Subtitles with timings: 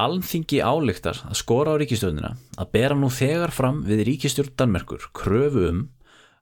[0.00, 5.66] Alþingi álíktar að skora á ríkistjórnina að bera nú þegar fram við ríkistjórn Danmerkur kröfu
[5.68, 5.82] um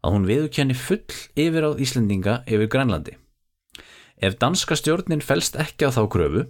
[0.06, 1.02] að hún viðurkenni full
[1.34, 3.16] yfir á Íslendinga yfir Grænlandi.
[4.22, 6.46] Ef danska stjórnin fælst ekki á þá kröfu,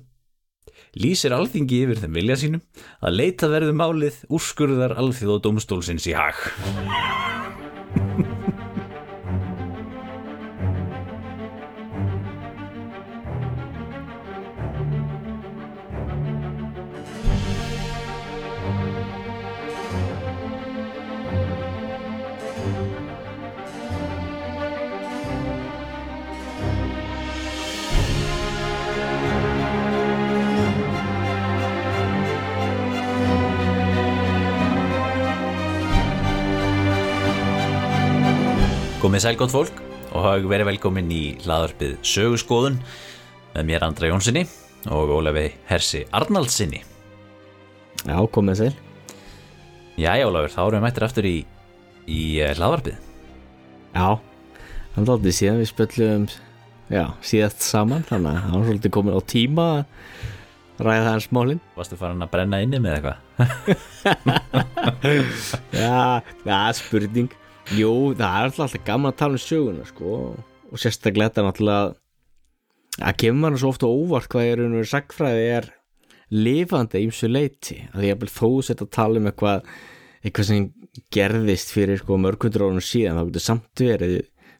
[1.01, 2.65] lýsir alþingi yfir þeim vilja sínum
[3.01, 6.37] að leita verðu málið úrskurðar alþjóð og domstólsins í hag.
[39.21, 39.81] Komið sæl gott fólk
[40.17, 42.79] og verið velkomin í hlaðarpið Söguskoðun
[43.53, 44.47] með mér Andra Jónssoni
[44.97, 46.81] og Ólafi Hersi Arnaldsinni.
[48.07, 48.71] Já, komið sæl.
[50.01, 51.35] Jæja Ólafur, þá erum við mættir aftur í,
[52.09, 52.97] í eh, hlaðarpið.
[53.93, 54.09] Já,
[54.95, 56.25] hann látti síðan við spöllum
[57.21, 61.61] síðast saman, þannig að hann var svolítið komin á tíma að ræða hans málinn.
[61.77, 63.21] Varstu farin að brenna inni með eitthvað?
[65.77, 67.31] Já, það er spurning.
[67.79, 70.15] Jú, það er alltaf, gaman að tala um söguna, sko,
[70.71, 75.69] og sérstaklega þetta náttúrulega að kemur mann svo ofta óvart hvað er unni sagfræði er
[76.35, 79.63] lifandi ímsu leiti, að ég hef þó sett að tala um eitthvað
[80.25, 80.67] eitthvað sem
[81.15, 84.17] gerðist fyrir sko mörgundur árunum síðan, þá getur samt verið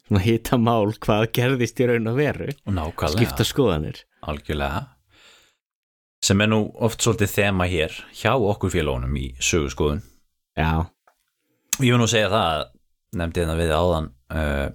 [0.07, 3.13] svona hita mál hvað gerðist í raun að veru, Nákvæmlega.
[3.17, 4.81] skipta skoðanir Algjörlega.
[6.21, 10.03] Sem er nú oft svolítið þema hér hjá okkur félagunum í söguskoðun.
[10.59, 10.85] Já,
[11.81, 12.65] Ég vil nú segja það að
[13.17, 14.69] nefndi þetta við áðan uh,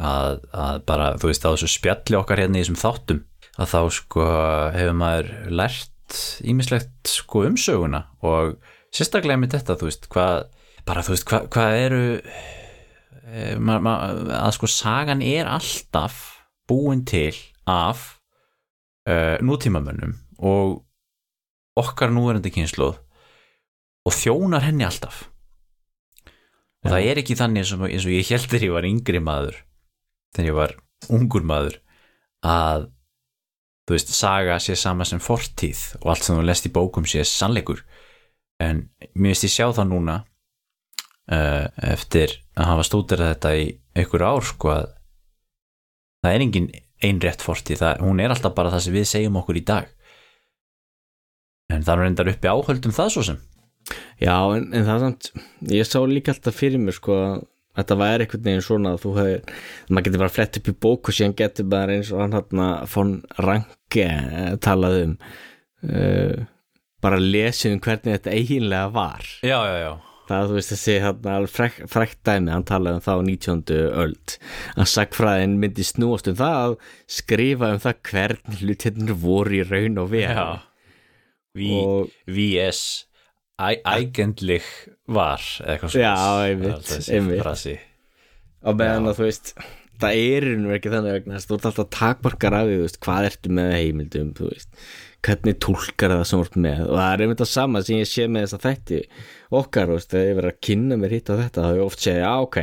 [0.00, 3.22] að, að bara, þú veist, á þessu spjalli okkar hérna í þessum þáttum
[3.54, 4.28] að þá sko
[4.74, 8.56] hefur maður lært ímislegt sko umsöguna og
[8.94, 10.34] sérstaklega með þetta, þú veist, hvað
[10.86, 13.94] bara, þú veist, hvað, hvað eru eh, ma, ma,
[14.40, 16.20] að sko sagan er alltaf
[16.68, 17.34] búin til
[17.68, 18.18] af
[19.08, 20.14] uh, nútímamönnum
[20.44, 20.82] og
[21.80, 22.98] okkar núverandi kynsluð
[24.04, 25.24] og þjónar henni alltaf
[26.84, 29.22] og það er ekki þannig eins og, eins og ég held þegar ég var yngri
[29.24, 29.62] maður
[30.34, 30.74] þegar ég var
[31.14, 31.78] ungur maður
[32.44, 32.90] að
[33.84, 37.24] þú veist, saga sé sama sem fortíð og allt sem þú lest í bókum sé
[37.28, 37.82] sannleikur.
[38.62, 44.24] En mér veist ég sjá það núna uh, eftir að hafa stúderað þetta í einhver
[44.24, 44.86] ár sko að
[46.24, 46.70] það er engin
[47.04, 49.90] einrétt fortíð, það, hún er alltaf bara það sem við segjum okkur í dag.
[51.72, 53.42] En það er reyndar uppi áhöldum það svo sem
[54.20, 55.32] já, en, en það er samt,
[55.74, 57.42] ég sá líka alltaf fyrir mér sko að
[57.74, 61.10] þetta væri einhvern veginn svona að þú hefur, maður getur bara flett upp í bók
[61.10, 65.14] og síðan getur bara eins og hann hann von Ranke eh, talað um
[65.90, 66.44] uh,
[67.04, 69.30] bara lesið um hvernig þetta eiginlega var.
[69.44, 69.92] Já, já, já.
[70.24, 73.64] Það þú veist þessi hann frek, frekt dæmi, hann talaði um það á 19.
[74.04, 74.36] öld
[74.80, 76.76] að sagfræðin myndi snúast um það að
[77.18, 80.46] skrifa um það hvernig hlutirnir voru í raun og veru.
[81.52, 81.66] Já,
[82.30, 82.80] VS
[83.60, 84.66] Ægendlich
[85.06, 85.42] var
[85.94, 87.78] Já, einmitt, er
[88.64, 89.52] og meðan að þú veist
[90.02, 93.00] það er nú ekki þannig vegna að þú ert alltaf takmarkar af því, þú veist,
[93.04, 94.80] hvað ertu með heimildum, þú veist,
[95.24, 96.82] hvernig tólkar það ert með.
[96.88, 99.00] Og það er einmitt það sama sem ég sé með þess að þætti
[99.60, 101.86] okkar, þú veist, þegar ég verið að kynna mér hitt á þetta, þá hef ég
[101.86, 102.60] oft segið, já, ok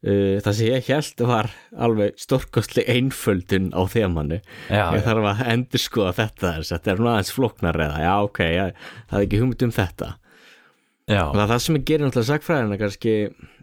[0.00, 4.38] það sem ég held var alveg stórkostli einföldun á þemannu,
[4.70, 8.40] ég þarf að endur skoða þetta þess, þetta er nú aðeins flóknar eða, já, ok,
[8.48, 8.64] já,
[9.10, 10.08] það er ekki hugmynd um þetta.
[11.10, 13.12] Já, og það er það sem gerir náttúrulega sagfræðina kannski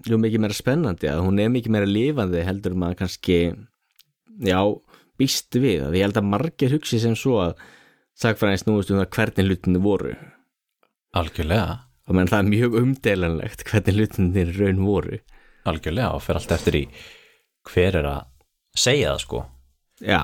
[0.10, 3.38] jú mikið meira spennandi að hún er mikið meira lifandi heldur maður kannski
[4.44, 4.60] já,
[5.18, 5.86] býst við.
[5.88, 7.62] Að ég held að margir hugsi sem svo að
[8.20, 10.12] sagfræðin snúist um það hvernig hlutinu voru.
[11.16, 11.80] Algjörlega.
[12.08, 15.22] Og menn það er mjög umdelanlegt hvernig hlutinu raun voru
[15.72, 16.84] algjörlega og fer allt eftir í
[17.68, 18.22] hver er að
[18.78, 19.42] segja það sko.
[20.06, 20.22] Já.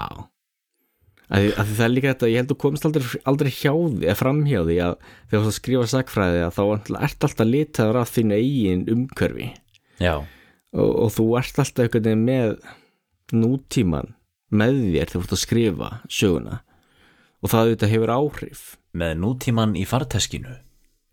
[1.33, 4.03] Að að það er líka þetta, ég held að þú komist aldrei, aldrei hjá því,
[4.05, 4.95] eða fram hjá því að
[5.31, 6.63] þegar þú skrifa sagfræði að þá
[7.07, 9.47] ert alltaf litaður af þínu eigin umhverfi.
[10.03, 10.15] Já,
[10.73, 12.53] og, og þú ert alltaf einhvern veginn með
[13.33, 14.13] nútíman
[14.53, 16.59] með þér þegar þú ert að skrifa söguna.
[17.43, 18.61] Og það auðvitað hefur áhrif.
[18.93, 20.53] Með nútíman í farteskinu.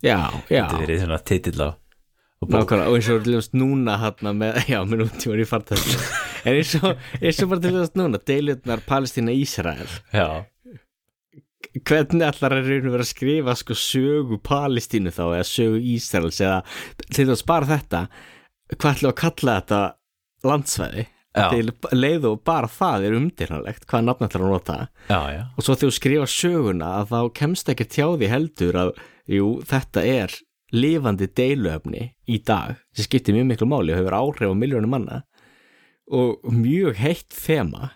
[0.04, 0.18] Já,
[0.48, 1.70] já, Þetta verið svona titill á.
[2.48, 5.98] Nákvæmlega og eins og til dæmis núna hann með, já, með nútíman í fartæsku
[6.48, 9.92] en eins og, eins og bara til dæmis núna deilutnar Palestína Ísrael.
[10.16, 10.46] Já,
[11.84, 16.40] hvernig allar er raun og verið að skrifa sko sögu Palestínu þá eða sögu Ísraels
[16.40, 16.60] eða
[17.10, 18.04] til dæmis bara þetta
[18.76, 19.80] hvað við að kalla þetta
[20.50, 21.08] landsvæði?
[21.30, 24.78] Til leið og bara það er umdýrnalegt hvað nafn ætlar að nota?
[25.06, 28.78] Já, já, og svo þegar þú skrifa söguna að þá kemst ekki tjá því heldur
[28.80, 28.90] að
[29.30, 30.34] jú, þetta er
[30.74, 35.22] lifandi deiluöfni í dag sem skiptir mjög miklu máli og hefur áhrif á miljónum manna
[36.10, 37.92] og mjög heitt þema.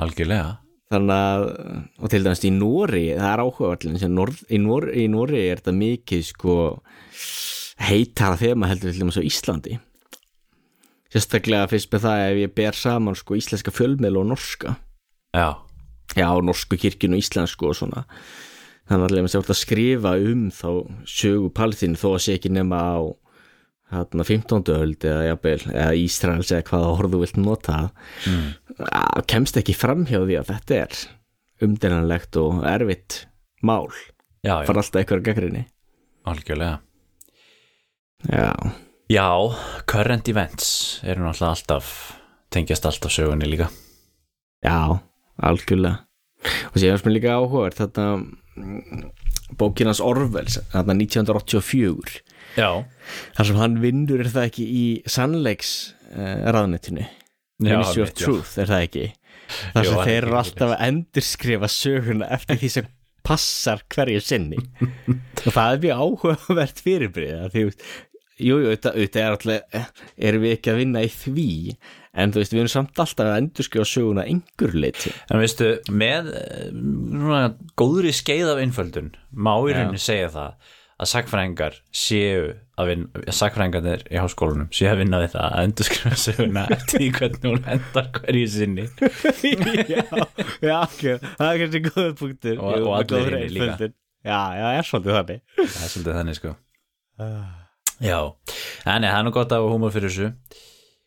[0.00, 0.58] Algjörlega.
[0.90, 1.44] Þannig að,
[2.02, 3.98] og til dæmis í Nóri það er áhugaverðin
[4.50, 6.56] í, Nóri, er þetta mikið sko
[7.86, 9.78] heitara þema heldur til dæmis á Íslandi.
[11.10, 14.74] Sérstaklega fyrst með það ef ég ber saman sko íslenska fjölmiðl og norska.
[15.34, 15.62] Já,
[16.18, 18.04] já, norsku kirkjun og íslensku og svona
[18.90, 20.70] þannig að það að skrifa um þá
[21.08, 23.00] sögu palestínu þó að sé ekki nema á
[23.90, 24.70] hérna 15.
[24.74, 27.78] öld eða, jafnvel, eða Ísraels eða hvaða horfðu vilt nota
[28.28, 28.44] mm.
[29.30, 31.00] kemst ekki fram hjá því að þetta er
[31.60, 33.24] umdennanlegt og erfitt
[33.66, 33.90] mál.
[34.40, 35.66] Já, já, fara alltaf eitthvað gaggrinni
[36.30, 36.78] algjörlega.
[38.28, 38.52] Já,
[39.08, 39.28] já,
[39.86, 41.92] current events eru náttúrulega alltaf
[42.52, 43.70] tengjast alltaf sögunni líka.
[44.64, 45.00] Já,
[45.40, 46.04] algjörlega.
[46.70, 48.04] Og er mér líka áhugaverð þetta
[49.60, 52.20] bókinans Orwells þarna 1984
[52.58, 52.70] já,
[53.36, 55.72] þar sem hann vinnur er það ekki í sannleiks
[56.14, 57.06] uh, raðnetinu
[57.60, 58.14] Já, Ministry of.
[58.16, 59.06] Truth er það ekki?
[59.74, 62.86] Þar sem hann þeir er eru alltaf að endurskrifa söguna eftir því sem
[63.26, 64.60] passar hverju sinni.
[65.44, 67.84] Og það er mjög áhugavert fyrirbrið því, þú veist,
[68.40, 68.56] jú,
[69.26, 69.90] er alltaf
[70.30, 71.50] erum við ekki að vinna í því
[72.14, 76.32] en þú veist, við erum samt alltaf að endurskrifa söguna einhver leiti en veistu, með
[76.34, 77.44] eh, svona,
[77.78, 82.40] góðri skeið af einföldun má í rauninni segja það að sakfræðingar séu
[82.80, 87.46] að vinna sakfræðingarnir í háskólanum séu að vinna við það að endurskrifa söguna eftir hvernig
[87.46, 88.84] hún endar hverju sinni.
[89.94, 90.02] Já,
[90.60, 91.00] já, ok,
[91.38, 92.60] það er kannski góður punktur.
[92.60, 93.88] Og- og allir hinir líka.
[94.28, 95.40] já, já, er svolítið þannig.
[95.56, 96.52] Það er svolítið þannig sko.
[98.00, 98.18] Já,
[98.88, 100.28] en það er nú gott að hafa húmor fyrir þessu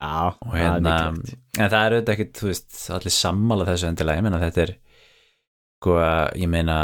[0.04, 1.42] já, og það er hérna, mikilvægt.
[1.58, 4.20] en það er auðvitað ekkit þú veist, allir sammála þessu endilega.
[4.20, 4.74] Ég meina þetta er
[5.80, 5.98] sko,
[6.40, 6.78] ég meina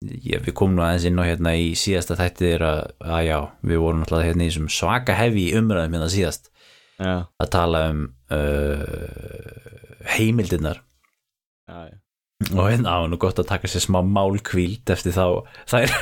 [0.00, 3.38] ég, við komum nú aðeins inn á hérna í síðasta þættir að, að já,
[3.72, 6.52] við vorum alltaf hérna í þessum svaka hefi umræðum hérna síðast
[7.00, 8.04] já, að tala um
[8.36, 10.84] uh, heimildirnar.
[11.70, 11.98] Já, já.
[12.56, 15.92] Og hérna á nú gott að taka sér smá málkvíld eftir þá það er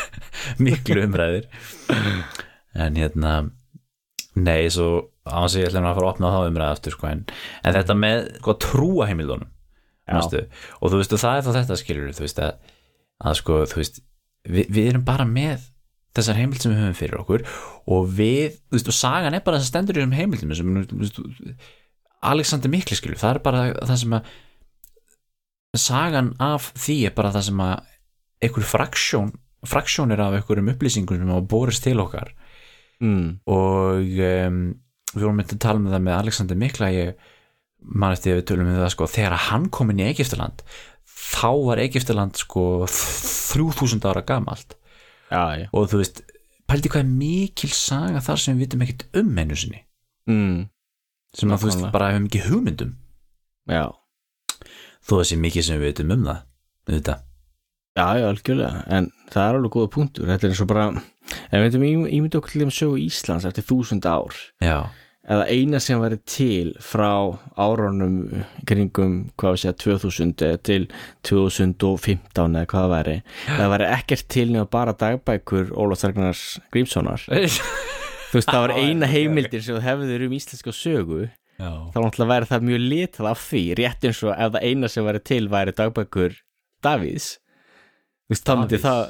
[0.64, 1.50] miklu umræðir
[2.86, 3.34] en hérna
[4.34, 7.22] nei, svo ánsi ég ætlum að fara að opna þá umræði aftur sko, en,
[7.64, 9.50] en þetta með sko, trúa heimildunum
[10.12, 12.74] og þú veist, og það er þá þetta skilur þú veist, að,
[13.24, 14.02] að sko, þú veist
[14.44, 15.70] við, við erum bara með
[16.14, 17.46] þessar heimild sem við höfum fyrir okkur
[17.96, 20.76] og við, þú veist, og sagan er bara þess að stendur í þessum heimildum sem,
[21.00, 21.22] veist,
[22.24, 24.34] Alexander Mikli skilur, það er bara það sem að
[25.74, 27.74] sagan af því er bara það sem að
[28.44, 29.32] einhver fraksjón
[29.64, 32.34] fraksjónir af einhverjum upplýsingum sem hafa borist til okkar.
[33.02, 33.40] Mm.
[33.50, 34.58] og um,
[35.14, 37.30] við vorum myndið að tala um það með Alexander Mikla ég
[37.84, 40.62] man eftir að við tölum um það sko þegar hann kom inn í Egiptaland
[41.14, 44.76] þá var Egiptaland sko 3000 ára gamalt.
[45.30, 45.66] Já, já.
[45.72, 46.22] Og þú veist,
[46.70, 49.84] pældi hvað er mikil saga þar sem við vitum ekkert um mennu sinni?
[50.30, 50.70] Mm.
[51.36, 52.96] sem að þú veist bara hefum ekki hugmyndum.
[53.68, 53.88] Já,
[55.04, 56.42] þó það sé mikið sem við vitum um það
[56.90, 57.16] þetta.
[57.98, 58.84] já, já, algjörlega.
[58.92, 60.28] En það er alveg góða punktur.
[60.30, 60.86] Þetta er eins og bara,
[61.34, 64.38] ef við veitum ímynd okkur til þeim sögu Íslands eftir þúsund ár.
[64.62, 64.78] Já,
[65.24, 70.86] eða eina sem væri til frá árunum kringum hvað við segja 2000 eða til
[71.24, 73.16] 2015 eða hvað það væri.
[73.46, 77.24] Það væri ekkert til nema bara dagbækur Ólaf Þargnars Grímssonar.
[78.34, 81.28] Þú veist það var eina heimildir sem hefðir um íslenska sögu.
[81.54, 84.88] Já, þá náttúrulega væri það mjög litað af því rétt eins og ef það eina
[84.90, 86.40] sem væri til væri dagbækur
[86.84, 87.28] Davíðs.
[88.24, 89.04] Þú veist þá myndi það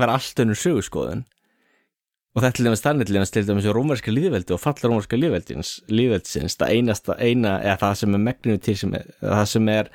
[0.00, 1.26] vera allt önnur söguskoðun
[2.30, 5.18] og þetta til dæmis þannig til dæmis til dæmis í rómarska líðveldi og falla rómarska
[5.18, 9.90] líðveldins það einasta eina eða það sem er megninu til sem er, það sem er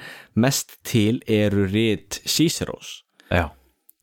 [0.46, 2.92] mest til eru rít Cícerós
[3.32, 3.48] já.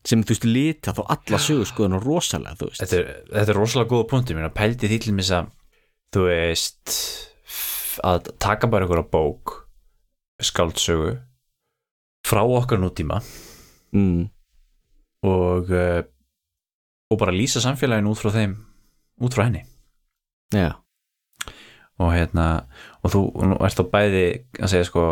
[0.05, 2.81] sem þú veist litað þá alla söguskoðun og rosalega þú veist.
[2.81, 4.39] Þetta, er, þetta er rosalega góða punktur.
[4.39, 5.51] Mér að pældi því til mér að
[6.13, 6.97] þú veist
[8.03, 9.59] að taka bara einhverja bók
[10.43, 11.13] skáldsögu
[12.25, 13.19] frá okkar nútíma
[13.93, 14.25] mm,
[15.29, 16.01] og uh,
[17.13, 18.55] og bara lýsa samfélaginu út frá þeim
[19.23, 19.63] út frá henni.
[20.53, 20.71] Já,
[22.01, 22.47] og hérna
[23.03, 23.21] og þú
[23.65, 24.23] ert þá bæði
[24.59, 25.03] að segja sko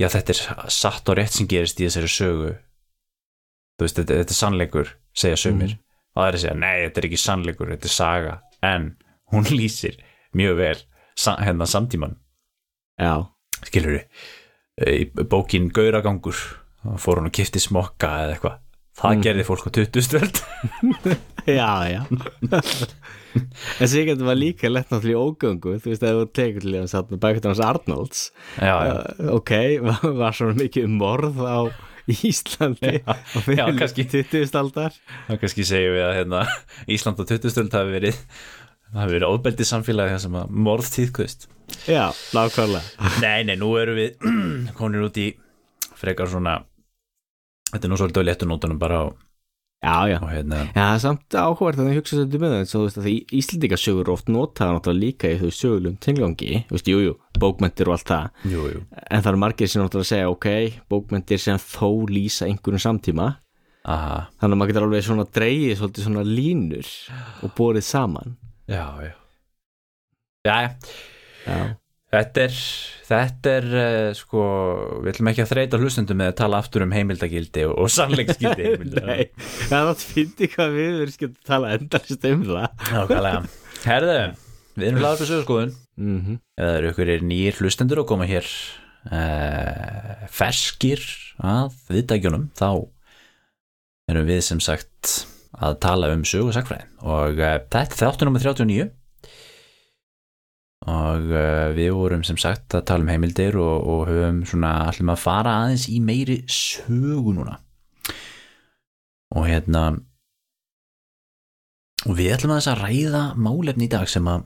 [0.00, 2.52] já þetta er satt og rétt sem gerist í þessari sögu.
[3.76, 5.78] Þú veist þetta, þetta er sannleikur segja sömur Mhm.
[6.16, 8.34] og það er að segja nei þetta er ekki sannleikur þetta er saga.
[8.62, 8.96] En
[9.32, 9.96] hún lýsir
[10.36, 10.76] mjög vel
[11.16, 12.16] sa, hérna samtíman
[13.00, 13.26] já,
[13.64, 14.02] skilur
[14.86, 16.36] í bókin Gauragangur
[17.00, 18.58] fór hún og kifti smokka eða eitthvað
[18.96, 20.40] það gerði fólk á 20 stöld
[21.46, 22.00] Já, já.
[23.80, 25.74] En sér getur maður líka lett náttúrulega í ógöngu.
[25.84, 28.22] Þú veist, ef þú tekur til þess að bækut hans Arnolds
[28.56, 29.52] já, já, uh, Ok,
[29.84, 31.58] var, svona mikið um morð á
[32.06, 33.14] Íslandi Já,
[33.58, 34.06] já, kannski.
[34.14, 34.96] 20 aldar.
[35.28, 36.42] Þá kannski segjum við að hérna,
[36.96, 38.20] Ísland á 20 stöld hafi verið
[38.96, 41.48] hafi verið óbeldið samfélagi þar sem að morð tíðkvist
[41.90, 43.10] Já, nákvæmlega.
[43.20, 44.16] Nei, nei, nú erum við
[44.78, 45.28] konir út í
[45.98, 46.60] frekar svona
[47.76, 49.06] þetta er nú svolítið á léttunótunum bara á,
[49.86, 50.18] Já, já.
[50.32, 53.08] hérna Já, það er samt áhugavert að það hugsa þetta með það þú veist að
[54.02, 57.96] eru oft notaða náttúrulega líka í þau sögulum tenglangi, þú veist, jú, jú, bókmentir og
[57.98, 58.30] allt það.
[58.50, 58.80] Jú, jú,
[59.10, 60.48] en það eru margir sem náttúrulega að segja, ok,
[60.90, 63.28] bókmentir sem þó lýsa einhverjum samtíma.
[63.86, 66.88] Aha, þannig að maður getur alveg svona dreigið svolítið svona línur
[67.46, 68.32] og borið saman.
[68.66, 69.12] Já, já.
[70.46, 70.56] Já,
[71.46, 71.58] Já,
[72.14, 72.56] þetta er
[73.06, 74.46] þetta er uh, sko
[75.02, 78.66] við ætlum ekki að þreita hlustundum með að tala aftur um heimildagildi og, og sannleiksgildi
[78.70, 79.28] heimilda Nei,
[79.68, 82.66] það er fyndi hvað við erum að tala endalist um það.
[82.92, 83.42] Nákvæmlega.
[83.86, 84.18] Herðu,
[84.76, 86.40] við erum laður fyrir sögurskoðun mm -hmm.
[86.60, 88.50] það eru ykkur nýjir hlustendur og koma hér
[89.10, 91.02] uh, ferskir
[91.38, 92.70] að viðdækjunum þá
[94.10, 98.90] erum við sem sagt að tala um sög og uh, þetta er þáttur nummer 39
[100.86, 105.10] og uh, við vorum sem sagt að tala um heimildir og, og höfum svona allum
[105.10, 107.56] að fara aðeins í meiri sögu núna.
[109.34, 109.88] Og hérna
[112.06, 114.44] og við ætlum aðeins að ræða málefni í dag sem að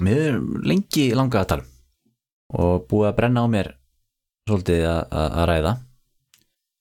[0.00, 0.38] mér er
[0.70, 1.74] lengi langað að tala um.
[2.48, 3.68] Og búið að brenna á mér
[4.48, 5.74] svolítið að, að, að ræða.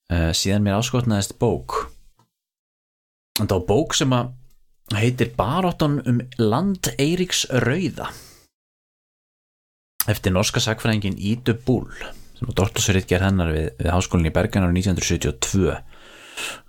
[0.08, 1.82] Uh, síðan mér áskotnaðist bók.
[3.44, 4.32] En þá bók sem að
[4.96, 8.08] heitir Baróttan um land Eiríks Rauða
[10.12, 11.92] eftir norska sagfræðingin Ídu Bull
[12.38, 15.78] sem var gerð hennar við, við háskólinni í Bergen árið 1972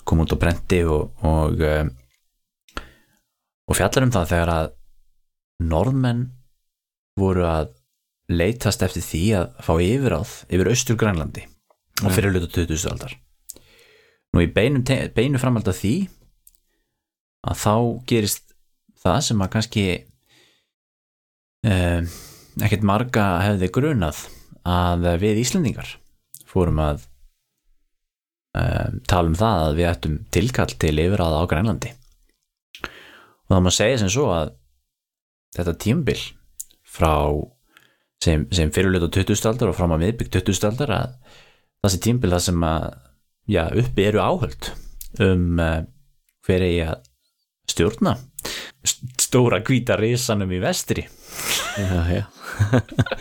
[0.09, 1.85] kom út á brendi og og, uh,
[3.69, 4.71] og fjallar um það þegar að
[5.69, 6.25] norðmenn
[7.19, 7.75] voru að
[8.29, 11.45] leitast eftir því að fá yfiráð yfir austur Grænlandi
[12.05, 12.85] og fyrir hlutu 20.
[12.93, 13.17] aldar
[14.35, 14.83] nú í beinu,
[15.15, 15.95] beinu framhald af því
[17.49, 17.75] að þá
[18.11, 18.55] gerist
[18.99, 19.85] það sem að kannski
[21.67, 22.09] um,
[22.65, 24.25] ekkert marga hefði grunað
[24.69, 25.95] að við Íslendingar
[26.49, 27.05] fórum að
[28.57, 31.93] um, tala um það að við ættum tilkall til yfiráða á Grænlandi
[33.49, 34.53] og það má segja sem svo að
[35.57, 36.19] þetta tímbil
[36.89, 37.13] frá
[38.23, 39.45] sem, sem fyrirlut á 20.
[39.51, 40.65] aldar og fram að miðbygg 20.
[40.69, 42.89] aldar að sé tímbil það sem að
[43.49, 44.73] já, uppi eru áhöld
[45.25, 45.85] um uh,
[46.45, 47.07] hver eigi að
[47.69, 48.17] stjórna
[49.21, 51.07] stóra hvíta risanum í vestri
[51.79, 52.25] Já, já.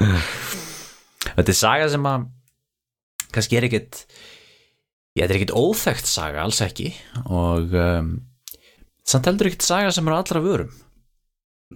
[1.37, 2.25] Þetta er saga sem að
[3.35, 4.01] kannski er ekkit
[5.17, 6.91] ég, þetta er ekkit óþekkt saga, alls ekki.
[7.25, 8.11] Og um,
[9.05, 10.71] samt heldur ekkit saga sem er allra vörum.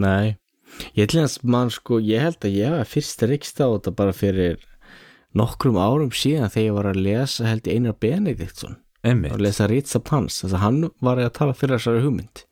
[0.01, 0.37] Nei,
[0.95, 4.15] ég held að mann sko, ég held að ég hef fyrst reykst á þetta bara
[4.15, 4.61] fyrir
[5.37, 8.79] nokkrum árum síðan þegar ég var að lesa held ég Einar Benediktsson.
[9.01, 12.43] Einmitt, að lesa Ritsap hans, þess að hann var að tala fyrir þessari hugmynd.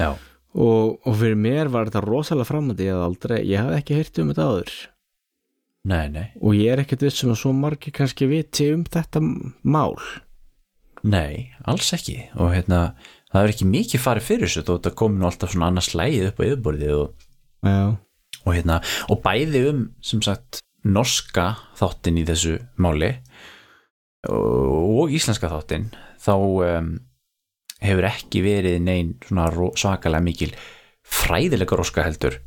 [0.00, 0.14] Já,
[0.52, 4.20] og, og fyrir mér var þetta rosalega framöndi ég hafði aldrei, ég hafði ekki heyrt
[4.22, 4.74] um þetta áður.
[5.92, 6.26] Nei, nei.
[6.38, 9.96] Og ég er ekkert vissum að svo margir kannski viti um þetta mál.
[11.02, 12.20] Nei, alls ekki.
[12.38, 12.92] Og hérna,
[13.32, 16.28] það er ekki mikið farið fyrir þessu þó þetta komi nú alltaf svona annars slægið
[16.28, 17.24] upp á yfirborðið og,
[18.44, 18.78] og hérna,
[19.10, 23.12] og bæði um sem sagt norska þáttin í þessu máli
[24.28, 25.90] og, og íslenska þáttin
[26.22, 26.92] þá um,
[27.82, 28.88] hefur ekki verið
[29.54, 30.54] ro- svakalega mikil
[31.02, 32.38] fræðilega roska heldur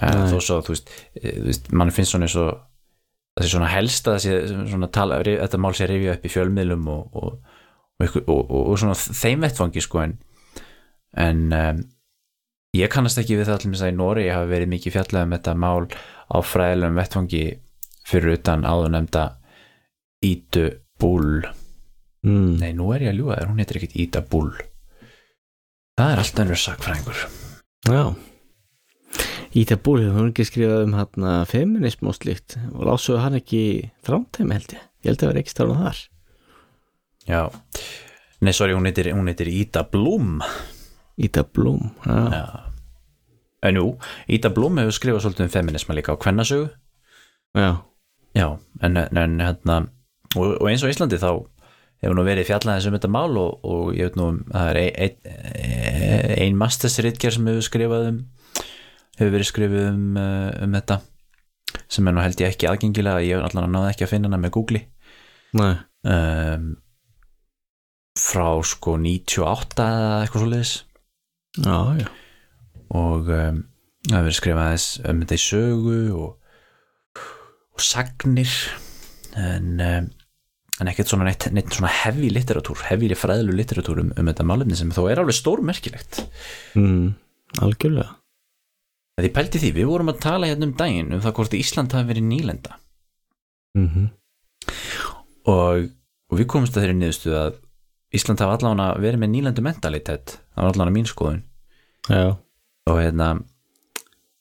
[0.00, 0.30] Nei.
[0.30, 2.50] þó svo, þú veist, eh, veist mann finnst svona eins og
[3.36, 6.32] það sé svona helst að það sé svona tala, þetta mál sé rifja upp í
[6.32, 7.32] fjölmiðlum og, og,
[8.00, 10.16] og, og, svona þeim vettfangi sko en,
[11.20, 11.82] en um,
[12.76, 15.36] ég kannast ekki við það allir að í Nóri ég hafi verið mikið fjallað um
[15.36, 15.86] þetta mál
[16.30, 17.44] á fræðilegum vettfangi
[18.10, 19.26] fyrir utan áður nefnda
[20.26, 20.66] Ítu
[21.00, 21.44] Búl
[22.24, 22.58] mm.
[22.60, 24.52] nei nú er ég að ljúga þér, hún heitir ekkit Íta Búl
[26.00, 27.24] það er allt önnur sakfræðingur
[27.90, 28.02] Já.
[29.56, 32.54] Íta Búli, hún er ekki skrifað um hann feminism og slíkt.
[32.70, 33.62] Og lásuðu hann ekki
[34.06, 34.84] þrántæmi held ég.
[35.02, 36.02] Ég held að vera ekki stafnað þar.
[37.30, 37.40] Já,
[38.40, 40.38] nei sorry hún heitir, hún heitir Íta Blum.
[41.20, 42.44] Íta Blum, já, já.
[43.66, 43.88] En jú,
[44.30, 46.70] Íta Blum hefur skrifað svolítið um feminisma líka á kvennasögu.
[47.58, 47.70] Já.
[48.38, 48.46] Já,
[48.86, 49.80] en, en hérna
[50.38, 51.32] og, og eins og Íslandi þá
[52.00, 54.80] hefur nú verið fjallaðins um þetta mál og, og ég veit nú, um- það er
[54.80, 55.16] ein,
[55.60, 58.20] ein, ein mastersritger sem hefur skrifað um
[59.20, 61.00] hefur verið skrifið um, uh, um þetta
[61.90, 64.54] sem er nú held ég ekki aðgengilega ég allan náði ekki að finna hana með
[64.56, 64.84] Google
[65.60, 65.74] Nei,
[66.08, 66.70] um,
[68.18, 70.74] frá sko 98 eða eitthvað svo liðis
[71.60, 72.08] já, já.
[72.90, 73.60] Og um,
[74.08, 76.30] það hefur verið skrifað um þetta í sögu og,
[77.74, 78.54] og sagnir.
[79.38, 80.08] En um,
[80.80, 84.78] en ekkert svona neitt, neitt svona hefi litteratúr hefi fræðlu litteratúr um, um þetta málefni
[84.78, 86.22] sem þó er alveg stórmerkilegt.
[86.78, 87.12] Mm,
[87.60, 88.16] algjörlega.
[89.20, 92.08] Því pælti því, við vorum að tala hérna um daginn um það hvort Ísland hafi
[92.08, 92.78] verið nýlenda.
[93.76, 94.08] Mm
[95.50, 95.86] og,
[96.30, 97.58] og við komumst að þeirri niðurstu að
[98.16, 100.36] Ísland hafi allavega verið með nýlendu mentalitet.
[100.54, 101.42] Það var allavega mín skoðun.
[102.10, 102.24] Já,
[102.90, 103.28] og hérna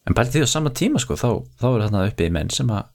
[0.07, 1.29] en pælti því á sama tíma sko þá,
[1.59, 2.87] þá er þarna uppi menn sem að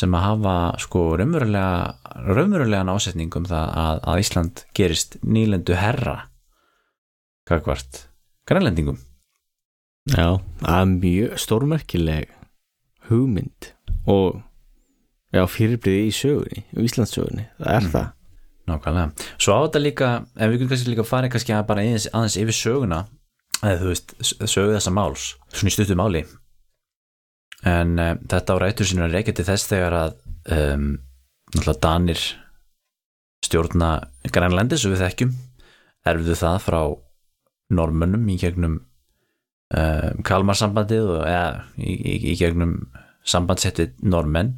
[0.00, 6.16] sem að hafa sko raunverulega raunverulegan ásetning um það að, að Ísland gerist nýlendu herra
[7.48, 8.06] kakvart
[8.48, 9.00] grænlendingum
[10.10, 12.38] já það er mjög stórmerkileg
[13.10, 13.74] hugmynd
[14.10, 14.40] og
[15.34, 18.08] já, fyrirbliði í sögunni í Íslandssögunni, það er það
[18.70, 19.26] Nákvæmlega.
[19.40, 23.00] Svo á þetta líka, ef við kannski líka fara kannski að bara aðeins yfir söguna,
[23.60, 26.22] eða þú veist, sögu þessa máls, svona í stuttu máli.
[27.68, 30.14] En um, þetta á rættur sínur að reykja til þess þegar að
[30.56, 30.86] um,
[31.50, 32.22] náttúrulega Danir
[33.44, 33.90] stjórna
[34.32, 35.34] grænlendis og við þekkjum,
[36.08, 36.80] erfðu það frá
[37.76, 42.78] normönnum í gegnum um, kalmarsambandið og eða, í, í, í gegnum
[43.26, 44.56] sambandsettið normenn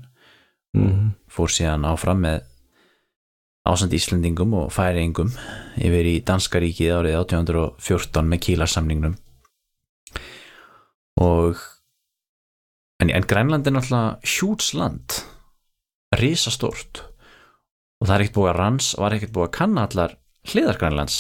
[0.77, 2.43] mm fór síðan áfram með
[3.65, 5.31] ásand Íslendingum og færingum
[5.81, 9.15] yfir í Danska ríkið árið 1814 með kílarsamningnum
[11.23, 11.63] og
[13.03, 15.19] en, en Grænland er náttúrulega hjútsland
[16.21, 17.03] risastórt
[18.03, 20.17] og það er ekkert búið að ranns var ekkert búið að kanna allar
[20.53, 21.19] hliðar Grænlands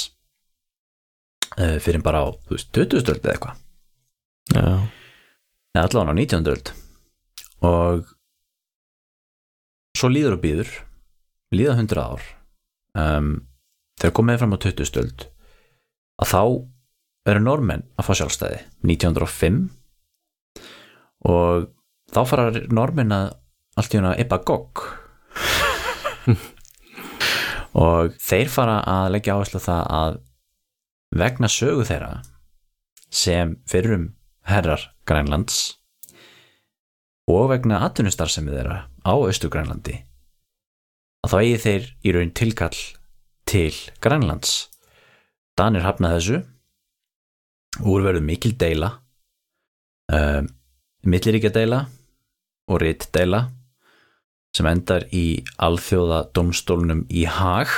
[1.59, 3.03] uh, fyrir bara á þú veist, 20.
[3.03, 3.61] öld eða eitthvað
[4.53, 4.67] já,
[5.75, 6.51] eða allavega á 19.
[6.55, 6.73] öld
[7.62, 8.15] og
[9.99, 10.73] svo líður og býður
[11.55, 12.27] líða 100 ár
[12.99, 13.35] um,
[14.01, 15.03] þegar komið fram á 20.
[15.03, 15.29] öld
[16.23, 16.43] að þá
[17.33, 19.62] eru normenn að fá sjálfstæði 1905
[21.29, 21.69] og
[22.12, 23.31] þá fara normenn að
[23.81, 24.85] allt í hún að eppa gogg.
[27.83, 30.19] Og þeir fara að leggja áherslu það að
[31.23, 32.11] vegna sögu þeirra
[33.12, 34.11] sem fyrrum
[34.49, 35.78] herrar Grænlands
[37.32, 40.02] og vegna atvinnustarfsemi þeirra á Östugrænlandi
[41.23, 42.78] að þá eigi þeir í raun tilkall
[43.49, 44.54] til Grænlands.
[45.58, 46.43] Danir hafna þessu.
[47.87, 48.91] Úr verður mikil deila.
[50.13, 50.50] Um,
[51.08, 51.84] milliríkja deila
[52.71, 53.47] og ritt deila
[54.52, 57.71] sem endar í alþjóða domstólnum í Haag.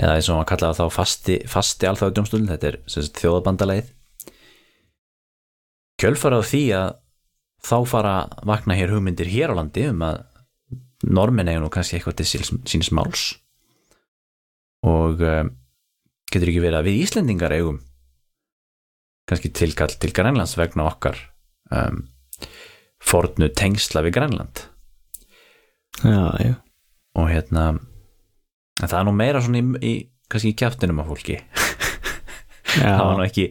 [0.00, 3.88] Eða eins og maður kallaði þá fasti, fasti alþjóða domstólun, þetta er sagt, þjóðabandalegið
[6.00, 6.90] kjölfarað því að
[7.60, 8.14] þá fara
[8.48, 10.22] vakna hér hugmyndir hér á landi um að
[11.04, 13.24] normin eiga nú kannski eitthvað til síns máls.
[14.86, 15.52] Og um,
[16.32, 17.80] getur ekki verið að við Íslendingar eigum
[19.28, 21.18] kannski tilkall til Grænlands vegna okkar
[21.74, 22.02] um,
[23.00, 24.64] fornu tengsla við Grænland.
[26.04, 26.54] Já, já.
[27.18, 27.72] Og hérna
[28.80, 29.94] það er nú meira svona í, í
[30.30, 31.40] kannski í kjæftinum af fólki.
[32.70, 33.50] Það var nú ekki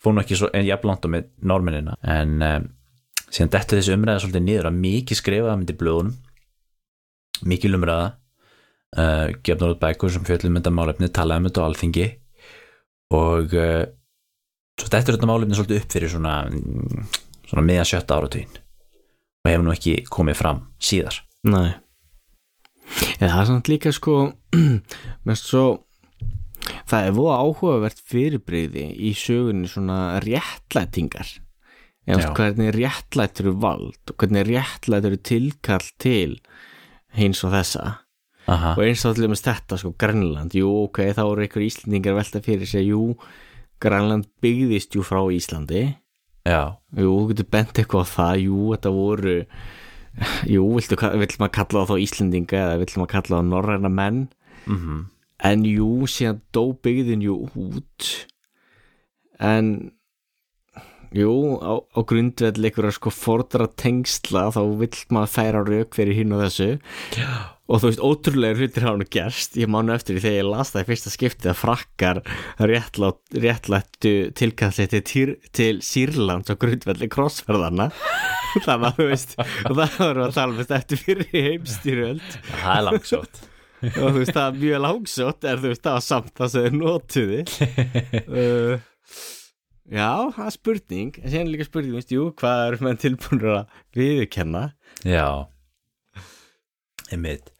[0.00, 2.68] fór nú ekki svo en jafnlangt með norminina en um,
[3.28, 6.14] síðan dettu þessi umræða svolítið niður að mikið skrifaða myndi blöðunum.
[7.50, 8.12] Mikið umræða.
[8.94, 12.06] Uh, gefnur út bækur sem fjöldum þetta málefni talaði um þetta á alþingi.
[13.18, 13.82] Og uh,
[14.78, 17.08] svo dettur þetta málefni svolítið upp fyrir svona mm,
[17.54, 18.60] svona miðan sjötta áratugin
[19.44, 21.20] og hefur nú ekki komið fram síðar.
[21.46, 21.74] Nei.
[23.20, 24.14] En það er samt líka sko
[25.28, 25.64] mest svo
[26.88, 31.28] það er voða áhugavert fyrirbreyði í sögunni svona réttlætingar.
[32.04, 36.38] Eða hvernig réttlætur eru vald og hvernig réttlætur eru tilkall til
[37.16, 38.00] hins og þessa.
[38.44, 42.18] Aha, og eins og allir með þetta sko Grænland, jú ok, þá eru Íslendingar að
[42.18, 43.14] velta fyrir sig, jú
[43.80, 45.86] Grænland byggðist jú frá Íslandi
[46.44, 46.60] já,
[46.96, 49.36] jú, þú getur bent eitthvað á það, jú, þetta voru
[50.54, 54.22] jú, viltu, vill maður kalla það þá Íslendinga eða vill maður kalla það norræna menn?
[54.68, 55.02] Mhm.
[55.44, 58.06] En jú, síðan dó byggðin jú út.
[59.42, 59.90] En
[61.14, 66.32] jú, á, á grundvell einhverja sko fordra tengsla þá vill maður færa rauk fyrir hinn
[66.32, 66.70] og þessu.
[67.18, 69.56] Já, og þú veist, ótrúlega hlutir hafa nú gerst.
[69.56, 72.20] Ég mánu eftir því þegar ég las það í fyrsta skipti að frakkar
[72.60, 75.24] réttlættu tilkalli til,
[75.56, 77.88] til Sýrlands og grundvelli krossferðarna
[78.66, 82.74] þannig að þú veist og það voru að tala um þetta eftir fyrir heimstýröld það
[82.76, 83.44] er langsótt.
[83.84, 86.62] Og þú veist, það er mjög langsótt er þú veist, það var samt það sem
[86.64, 87.40] þeir notuði
[88.40, 88.84] uh,
[89.92, 91.18] já, það er spurning.
[91.20, 94.64] En séðan líka spurning, veist, jú, hvað er menn tilbúinur að viðurkenna?
[95.04, 95.26] Já.
[97.12, 97.53] Einmitt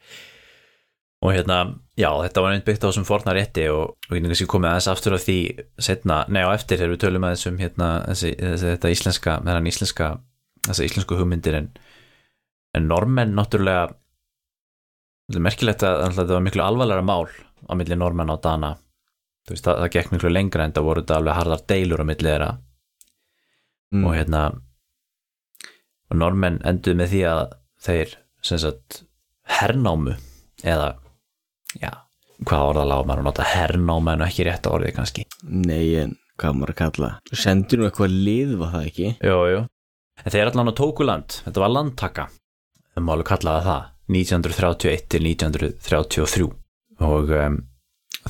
[1.25, 1.59] og hérna,
[1.97, 4.89] já, þetta var einnig byggt á þessum forna rétti og, og ég kannski komið aðeins
[4.93, 5.39] aftur á því
[5.81, 9.71] setna, nei á eftir þegar við tölum að þessum hérna, þessi, þessi, þetta íslenska, þennan
[9.71, 10.09] íslenska
[10.69, 11.71] þessa íslensku hugmyndir en,
[12.77, 13.87] en normenn náttúrulega
[15.25, 17.25] þetta er merkilegt að þetta var miklu alvarlega mál
[17.65, 18.75] á milli normenn á Dana
[19.45, 22.07] þú veist, það, það gekk miklu lengra en það voru þetta alveg harðar deilur á
[22.11, 22.51] milli þeirra
[23.95, 24.05] mm.
[24.05, 24.43] og hérna
[26.13, 27.43] og normenn enduð með því að
[27.85, 29.01] þeir sem sagt
[29.61, 30.19] hernámu
[30.65, 30.93] eða
[31.81, 31.91] já,
[32.45, 35.27] hvað orðalega á maður að nota hernámu en ekki rétt orðið kannski?
[35.45, 37.11] Nei, en hvað maður að kalla?
[37.33, 39.11] Sendir nú eitthvað lið, var það ekki?
[39.25, 39.61] Jú, jú,
[40.23, 42.29] en þeir allan á tókuland þetta var landtaka.
[42.95, 46.49] Það má alveg kallaða það 1931 til 1933
[47.05, 47.61] og um,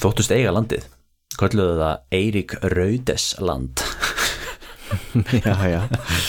[0.00, 0.86] þóttust eiga landið.
[1.34, 3.82] Kalluðu það Eirík Raudes land
[5.44, 5.80] Já, já,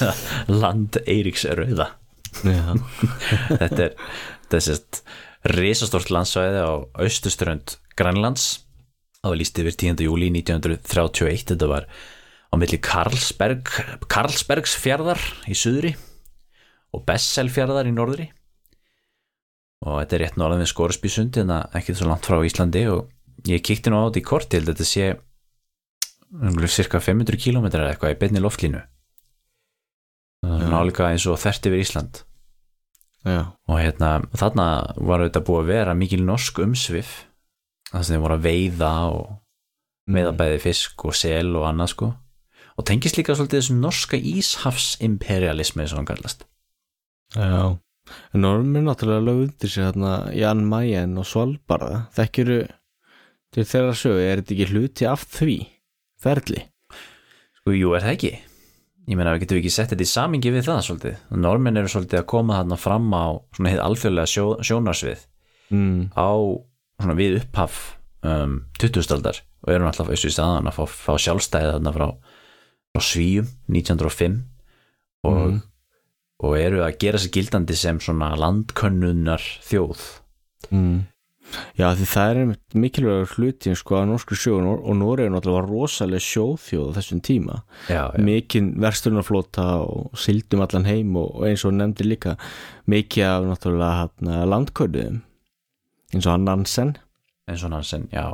[0.62, 1.92] land Eiríks Rauða.
[2.44, 2.74] Já.
[3.62, 3.94] þetta er,
[4.46, 5.02] þetta er sérst
[5.46, 8.66] risastort landsvæði á austuströnd Grænlands.
[9.22, 10.06] Það var líst yfir 10.
[10.06, 13.70] júli 1931 þetta var á milli Karlsberg
[14.12, 15.94] Karlsbergsfjörðar í suðri
[16.96, 18.28] og Besselfjörðar í norðri.
[19.86, 22.86] Og þetta er rétt norðan við Skorsbysund en ekki svo langt frá Íslandi.
[22.90, 23.10] Og
[23.50, 25.12] ég kíkti nú á þetta í kort til þetta sé
[26.74, 28.82] cirka 500 km eitthvað í beinni loftlínu.
[30.46, 32.24] Nálega eins og þert yfir Ísland
[33.26, 33.42] já.
[33.68, 37.16] og hérna þarna var þetta búið að vera mikil norsk umsvif
[37.90, 39.26] þannig að þeim voru að veiða og
[40.16, 42.12] veiða bæði fisk og sel og annað sko.
[42.76, 46.44] Og tengist líka svolítið þessum norska íshafsimperialismi sem hann kallast.
[47.34, 47.78] Já,
[48.36, 52.06] en normin náttúrulega lög undir sig hérna Jan Mayen og Svalbarða.
[52.18, 52.60] Þekkiru
[53.56, 54.22] til þeirra sögu?
[54.22, 55.60] Er þetta ekki hluti af því
[56.22, 56.66] ferli?
[57.66, 58.32] sko, jú, er það ekki
[59.08, 61.16] ég meina, við getum ekki sett þetta í samingi við það svolítið
[61.46, 65.26] normin eru svolítið að koma þarna fram á svona heið alþjóðlega sjó, sjónarsvið
[65.72, 66.12] Mm.
[66.14, 66.30] á
[67.02, 71.72] svona við upphaf um, 2000-aldar og erum alltaf þessu í staðan að fá, fá sjálfstæði
[71.74, 72.06] þarna frá,
[72.94, 74.44] frá Svíum 1905
[75.26, 75.62] og, Mhm.
[76.46, 80.06] og eru að gera sér gildandi sem svona landkönnunar þjóð
[80.72, 81.04] Mm.
[81.78, 85.68] Já, því það er einmitt mikilvægur hluti sko að norsku sjóun og Nóri er náttúrulega
[85.70, 87.62] rosalega sjóþjóð þessum tíma.
[87.88, 92.36] Já, já, mikinn verslunarflóta og sildum allan heim og, eins og nefndi líka
[92.92, 95.22] mikið af náttúrulega hérna, landkörðum
[96.16, 96.96] eins og hann Nansen.
[97.50, 98.26] Eins og Nansen, já.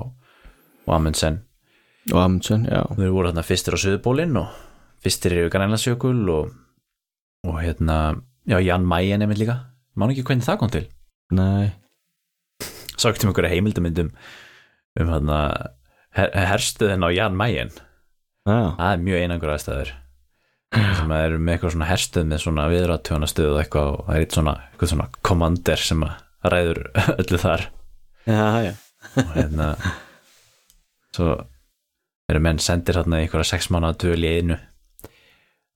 [0.88, 1.42] Og Amundsen,
[2.12, 2.86] og Amundsen, já.
[2.96, 4.54] Þau voru þarna fyrstir á Suðbólinn og
[5.04, 6.56] fyrstir eru Grænlandsjökul og,
[7.48, 7.98] og hérna
[8.48, 9.58] já, Jan Mayen nefnir líka.
[9.98, 10.88] Mánu ekki hvernig það kom til?
[11.36, 11.72] Nei,
[13.02, 14.12] sagt um einhverja heimildamindum
[15.00, 15.40] um hérna
[16.18, 17.74] her, herstuðin á Jan Mayen?
[18.48, 19.92] Já, það er mjög einangur aðstæður
[20.72, 24.26] sem að eru með eitthvað svona herstuð með svona viðratjónastöð og eitthvað og það er
[24.26, 26.80] eitt svona, eitthvað svona kommander sem að ræður
[27.22, 27.66] öllu þar.
[28.26, 28.72] Já, já.
[29.20, 29.68] Og hérna
[31.12, 31.36] svo
[32.32, 34.58] eru menn sendir hérna í einhverja sex mánu að döl í einu.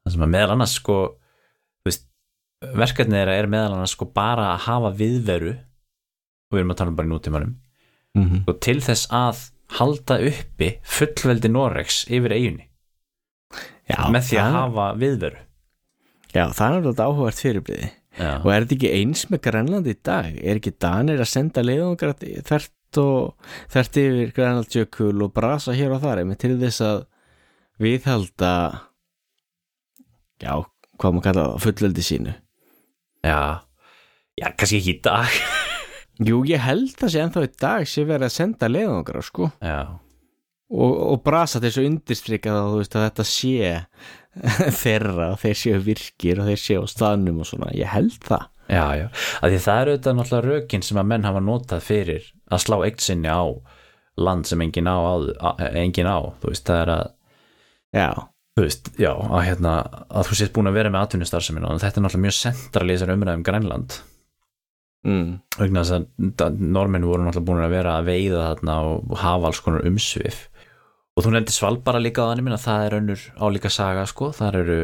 [0.06, 0.98] Það sem að meðal annars sko
[2.76, 5.56] verkefnið þeirra er meðal annars sko bara að hafa viðveru
[6.56, 7.54] við erum að tala um bara í nútímanum.
[8.16, 9.42] Mm og til þess að
[9.80, 12.68] halda uppi fullveldi Norex yfir eiginni
[13.90, 15.42] Já, með því að það- hafa viðveru.
[16.36, 20.38] Já, það er þetta áhugart fyrirbliði og er þetta ekki eins með Grænland í dag?
[20.40, 22.14] Er ekki Danir að senda leiðungar
[22.48, 23.36] þert og
[23.74, 27.02] þert yfir Grænlandsjökul og brasa hér og þar með til þess að
[27.84, 28.52] viðhalda
[30.44, 30.54] já,
[31.00, 32.34] hvað maður kalla það fullveldi sínu?
[33.26, 33.40] Já,
[34.40, 35.40] já, kannski ekki í dag
[36.24, 39.50] Jú, ég held það sé ennþá í dag sé verið að senda leiðungar sko.
[39.60, 39.80] Já,
[40.72, 43.74] og, og brasa þessu undirstrika þá þú veist að þetta sé
[44.84, 48.48] þeirra og þeir séu virkir og þeir séu á staðnum og svona, ég held það.
[48.66, 49.08] Já, já.
[49.46, 52.78] Að því það eru auðvitað náttúrulega rökin sem að menn hafa notað fyrir að slá
[52.88, 53.46] eitt sinni á
[54.16, 57.06] land sem engin á, á, engin á, þú veist, það er að
[57.96, 58.10] Já,
[58.58, 59.76] þú veist, já, að hérna
[60.10, 62.96] að þú sést búin að vera með atvinnustarfsemina og þetta er náttúrulega mjög central í
[62.96, 63.96] þessar umræðum Grænland
[65.06, 65.30] mm.
[65.60, 69.62] vegna þess að normenn voru náttúrulega búin að vera að veiða þarna og hafa alls
[69.66, 70.42] konar umsvif.
[71.16, 74.34] Og þú nefndi Svalbara líka á þannig minna það er önnur álíka saga sko.
[74.36, 74.80] Þar eru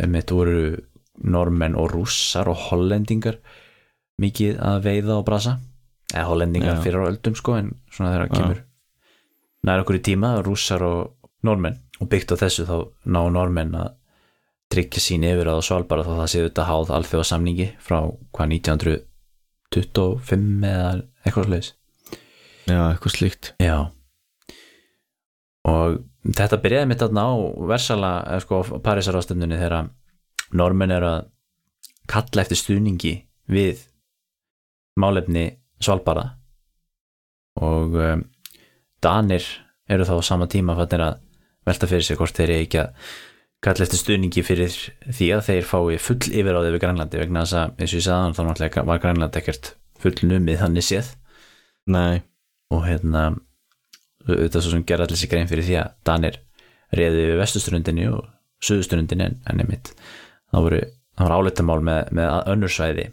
[0.00, 0.62] einmitt voru
[1.20, 3.36] normenn og rússar og hollendingar
[4.20, 5.58] mikið að veiða og brasa.
[6.14, 6.82] Eða hollendingar Já.
[6.86, 8.62] fyrir á öldum sko en svona þegar kemur
[9.68, 12.76] nær okkur í tíma rússar og normenn og byggt á þessu þá
[13.12, 13.92] ná normenn að
[14.70, 17.98] tryggja sín yfir á Svalbara þá það séu þetta háð alþjóða samningi frá
[18.30, 20.90] hvað 1925 eða
[21.24, 21.70] eitthvað sliðis
[22.70, 23.52] já, eitthvað slíkt.
[23.60, 23.76] Já.
[25.70, 27.28] Og þetta byrjaði mitt á
[27.68, 29.90] Versala, eða sko Parísarástöndunni þegar
[30.56, 31.30] normenn er að
[32.10, 33.14] kalla eftir stuðningi
[33.50, 33.86] við
[35.00, 35.46] málefni
[35.80, 36.26] Svalbara
[37.60, 38.24] og um,
[39.00, 39.44] Danir
[39.90, 41.20] eru þá á sama tíma fannir að
[41.66, 43.12] velta fyrir sig hvort þeir eru ekki að
[43.64, 44.72] kalla eftir stuðningi fyrir
[45.04, 48.36] því að þeir fái full yfiráði við Grænlandi vegna þess að eins og ég sagði
[48.36, 51.10] þá náttúrulega var Grænland ekkert full numið þannig séð.
[51.90, 52.22] Nei,
[52.72, 53.24] og hérna
[54.28, 56.40] þetta svo sem gerði allir sig grein fyrir því að Danir
[56.96, 58.26] reyði við vestusturundinni og
[58.64, 59.92] suðusturundinni en, en einmitt
[60.50, 60.80] það voru,
[61.16, 63.06] það voru áleitamál með, með önnur svæði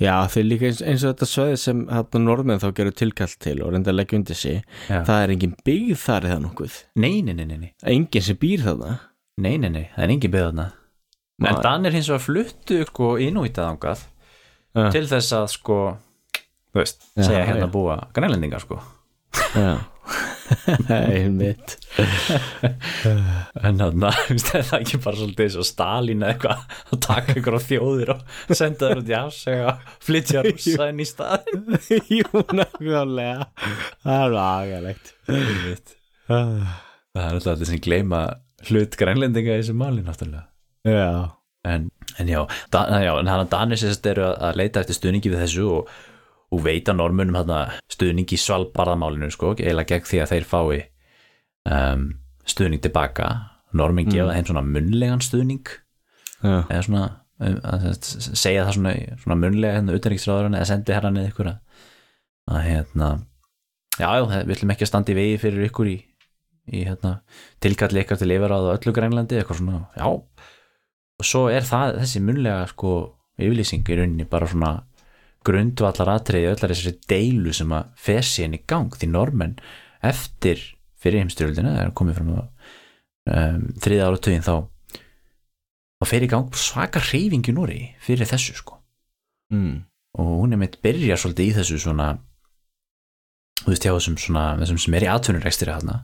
[0.00, 3.56] já þeir líka eins, eins og þetta sveið sem hérna norðmenn þá gerur tilkall til
[3.64, 5.00] og reynda að leggja undir sig Já.
[5.08, 8.64] það er engin byggð þar eða nokkuð nei, nei, nei, nei, nei, engin sem býr
[8.66, 8.96] þarna
[9.40, 10.68] nei, nei, nei það er engin byggð þarna
[11.40, 11.60] en.
[11.64, 14.06] Danir hins vegar fluttu sko innúitaðangað
[14.76, 14.86] Já.
[14.94, 15.78] til þess að sko
[16.70, 17.72] þú veist, Já, segja hérna já.
[17.74, 18.78] búa grænlendingar sko
[19.56, 19.72] já
[20.90, 21.76] einmitt.
[23.60, 27.36] En þannig að það er ekki bara svolítið eins og Stalin eða eitthvað að taka
[27.40, 29.74] ykkur á þjóðir og senda þér út í afsega
[30.06, 31.80] flytja rússa inn í staðin
[32.18, 33.48] jú, nákvæmlega.
[34.04, 35.12] Það er agalegt.
[36.30, 36.54] Það
[37.24, 38.22] er alltaf allir sem gleyma
[38.68, 40.46] hlut grænlendinga í þessu máli náttúrulega.
[40.86, 41.36] Já,
[41.68, 42.40] en, en já,
[42.72, 45.90] da, já en hann að Danir sérst eru að leita eftir stuðningi við þessu og,
[46.50, 47.60] og veita normunum þarna
[47.92, 50.80] stuðningi í svalbarðamálinu sko, eiginlega gegn því að þeir fái
[51.70, 52.04] um,
[52.48, 53.30] stuðning tilbaka.
[53.76, 55.68] Normin gefa þeim svona munlegan stuðning.
[56.40, 57.04] Já, eða svona
[57.38, 61.84] um, að, segja það svona, svona munlega hérna utanriksráðurinn eða sendi herran eða ykkur að,
[62.50, 63.10] að hérna
[64.00, 65.96] já, við ætlum ekki að standa í vegi fyrir ykkur í,
[66.72, 67.14] í hérna,
[67.62, 70.08] tilkalli ykkar til yfirráð á öllu grænlandi eitthvað svona, já.
[71.20, 72.94] Og svo er það, þessi munlega sko
[73.40, 74.72] yfirlýsing í rauninni bara svona
[75.46, 79.56] grundvallar atriði öllar þessari deilu sem að fesi henni í gang því normenn
[80.04, 80.60] eftir
[81.00, 84.54] fyrir heimstyrjöldina, það er komið fram á um, þriða áratugin þá
[86.00, 88.78] þá fer í gang svaka reyfingi núri fyrir þessu sko
[89.52, 89.76] mm.
[90.20, 92.10] og hún er meitt byrjar svolítið í þessu svona
[93.62, 96.02] þú veist hjá þessum svona þessum sem er í atvinnurekstri hana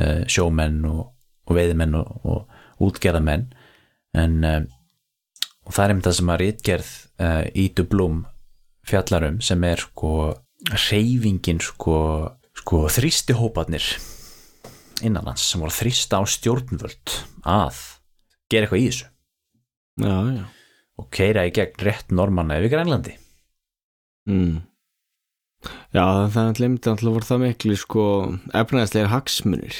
[0.00, 1.02] uh, sjómenn og,
[1.48, 3.48] og veiðmenn og, og útgerðamenn
[4.20, 4.60] en uh,
[5.68, 8.22] og það er einmitt það sem að rítgerð uh, í dublum
[8.90, 10.12] fjallarum sem er sko
[10.70, 11.96] reyfingin sko,
[12.60, 13.86] sko þrýsti hóparnir
[15.06, 17.14] innanlands sem voru að þrýsta á stjórnvöld
[17.48, 17.78] að
[18.52, 19.06] gera eitthvað í þessu.
[20.00, 20.44] Já, já.
[21.00, 23.16] Og keira í gegn rétt normanna yfir Grænlandi.
[24.28, 24.60] Mm.
[25.96, 28.04] já, það er limtið alltaf voru það miklu sko
[28.56, 29.78] efnæðslegar hagsmunir.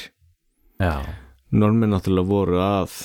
[0.81, 0.95] Já,
[1.53, 2.95] normin náttúrulega voru að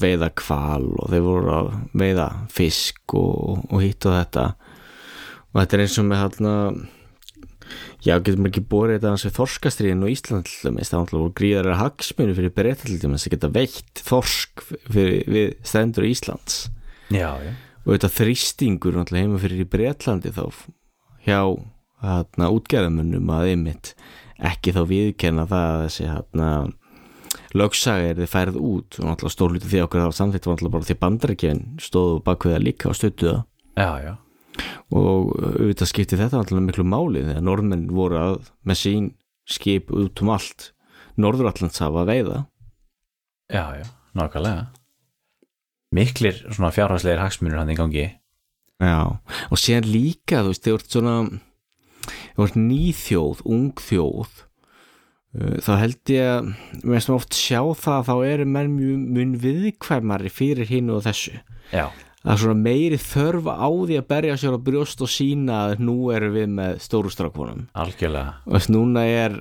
[0.00, 4.46] veiða kval og þeir voru að veiða fisk og, og hitt og þetta
[5.56, 6.54] og þetta er eins og með hérna
[8.04, 12.36] já, getur maður ekki borið þetta hans við þorskastriðin og Ísland það voru gríðarar hagsmunir
[12.36, 16.58] fyrir breyta til dæmis að geta veitt þorsk fyrir, við strendur Íslands.
[17.08, 17.52] Já, já.
[17.86, 20.44] Og þetta þrýstingur heima fyrir í Bretlandi þá
[21.26, 21.40] hjá
[22.02, 23.92] hérna útgerðamunum að einmitt
[24.42, 26.50] ekki þá viðkenna það að þessi hérna
[27.56, 28.98] lögsaga er þið færið út.
[29.00, 32.56] Og náttúrulega stórlítið því okkur það samþýtt var náttúrulega bara því bandarækjön stóðu bak við
[32.56, 33.42] það líka og stöttu það.
[33.76, 34.12] Já, já,
[34.94, 39.08] og auðvitað skipti þetta náttúrulega miklu máli þegar norðmenn voru að með sín
[39.46, 40.72] skip út um allt
[41.16, 42.38] Norðurallandshafa að veiða.
[43.48, 43.86] Já, já,
[44.18, 44.66] nákvæmlega.
[45.96, 48.06] Miklir svona fjárhagslegir hagsmunir hann í gangi.
[48.82, 49.16] Já,
[49.48, 51.14] og síðan líka þú veist, þið vart svona
[52.10, 56.50] þið vart nýþjóð, ung þjóð uh, þá held ég að
[56.82, 61.38] mér sem oft sjá það þá eru menn mjög mun viðkvæmari fyrir hinn og þessu.
[61.72, 61.88] Já,
[62.34, 65.96] er svona meiri þörf á því að berja sér á brjóst og sína að nú
[66.14, 68.40] erum við með stórustrákonum algjörlega.
[68.46, 69.36] Og þess núna er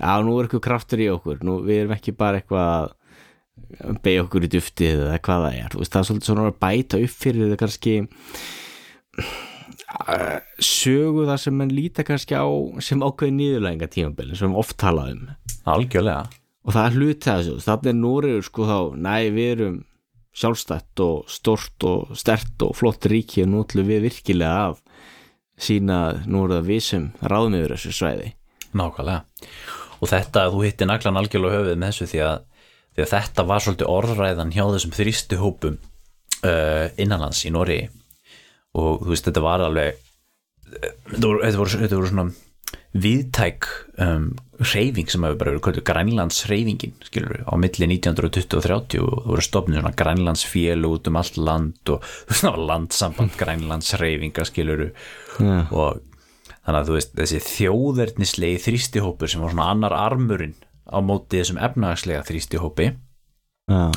[0.00, 1.44] já, nú er eitthvað kraftur í okkur.
[1.46, 2.92] Nú, við erum ekki bara eitthvað
[3.82, 5.78] að beigja okkur í duftið eða hvað það er.
[5.78, 7.94] Veist, það er svolítið svona að bæta upp fyrir þetta kannski
[9.22, 12.46] uh, sögu það sem mann líta kannski á
[12.84, 15.24] sem ákveði nýðurlæðinga tímabili sem oft talað um.
[15.72, 16.26] Algjörlega,
[16.66, 19.80] og það er hluti af þessu, þannig er Núriður sko þá, næ við erum
[20.32, 24.78] sjálfstætt og stort og stert og flott ríki og nú ætlum við virkilega að
[25.62, 28.30] sína nú er það við sem ráðum yfir þessu svæði.
[28.72, 29.48] Nákvæmlega.
[30.02, 32.46] Og þetta, þú hitti naglan algjörlega höfuð með þessu því að,
[32.94, 35.76] því að þetta var svolítið orðræðan hjá þessum þrýstu hópum
[36.42, 37.82] uh, innanlands í Nóri
[38.72, 40.00] og þú veist, þetta var alveg
[40.72, 42.26] þetta voru, þetta voru, þetta voru svona
[42.92, 43.68] viðtæk
[44.04, 44.26] um,
[44.60, 49.02] reyfing sem hefur bara verið kvöldu Grænlands reyfingin skilur við, á milli 1920 og 30
[49.02, 52.04] og þú voru stofnir svona Grænlands fél út um allt land og
[52.52, 54.92] var landsamband Grænlands reyfinga skilur við
[55.40, 55.56] Já.
[55.72, 56.02] og
[56.62, 60.54] þannig að þú veist, þessi þjóðverðnislegi þrýstihópur sem var svona annar armurinn
[60.86, 62.92] á móti þessum efnagslega þrýstihópi.
[63.70, 63.88] Já,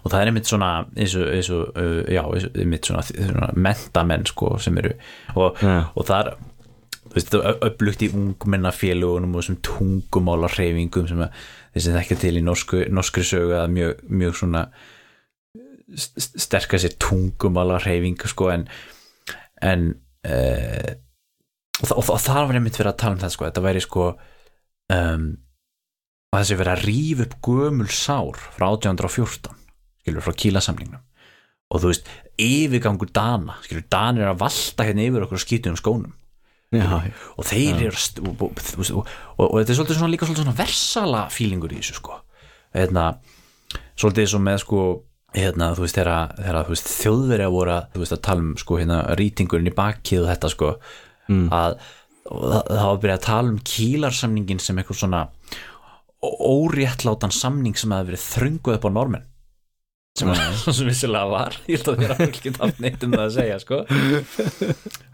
[0.00, 2.22] og það er einmitt svona eins og, eins og uh, já,
[2.62, 4.94] einmitt svona, svona mentamenn sko sem eru.
[5.36, 5.74] Og, Já.
[5.92, 6.32] og veist,
[7.14, 11.22] þetta er upplugt í ungmennafélugunum og þessum tungumála hreyfingum sem
[11.74, 14.64] þessi þekkja til í norsku, norskri sögu að mjög, mjög svona
[15.96, 18.66] st- sterka sér tungumála hreyfing sko en
[19.60, 19.86] en
[20.26, 20.90] uh,
[21.82, 24.06] og, og, og það var einmitt verið að tala um það sko, þetta væri sko
[24.94, 25.26] um,
[26.30, 29.56] að þessi verið að rífa upp gömul sár frá 1814
[30.00, 31.02] skilur frá kílasamningnum.
[31.70, 32.08] Og þú veist,
[32.40, 36.14] yfirgangur Dana skilur, Danir að valta hérna yfir okkur og skýtu um skónum
[36.74, 36.86] já,
[37.36, 40.58] og þeir eru og, og, og, og, og þetta er svolítið svona líka svolítið svona
[40.60, 42.18] versala fílingur í þessu sko.
[42.76, 43.06] Hérna,
[43.98, 44.82] svolítið svo með sko
[45.34, 49.76] hérna, þú veist, þegar, þjóðverja voru að, veist, að tala um sko hérna rýtingurinn í
[49.76, 50.74] bakið og þetta sko
[51.30, 51.46] Mm.
[51.54, 51.76] að
[52.30, 55.20] og það, var að byrja að tala um kílarsamningin sem eitthvað svona
[56.20, 59.26] óréttlátan samning sem hefði verið þrönguð upp á normen
[60.18, 60.30] sem,
[60.88, 61.56] vissilega var.
[61.70, 63.78] Ég held að þér að ekki haft neitt um það að segja sko.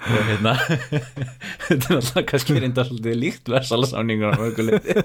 [0.07, 0.55] Og hérna
[1.67, 4.97] þetta er alltaf kannski reynda svolítið líkt versalasamningur á mörgu leiti.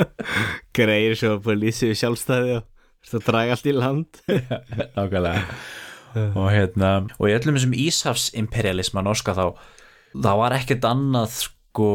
[0.76, 4.22] Greir svo að lýsa við sjálfstæði og þú draga allt í land.
[4.96, 5.42] Nákvæmlega.
[6.32, 9.46] Og hérna og í öllum þessum Íshafsimperialisma norska þá
[10.16, 11.88] það var ekkert annað sko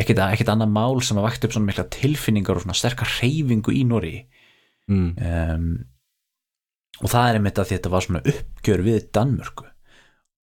[0.00, 3.70] ekkert, ekkert annað mál sem að vakti upp svona mikla tilfinningar og svona sterkar reyfingu
[3.70, 4.16] í Nóri
[4.90, 5.10] mm.
[5.18, 5.68] um,
[7.02, 9.68] og það er einmitt að þetta var svona uppgjör við Danmörku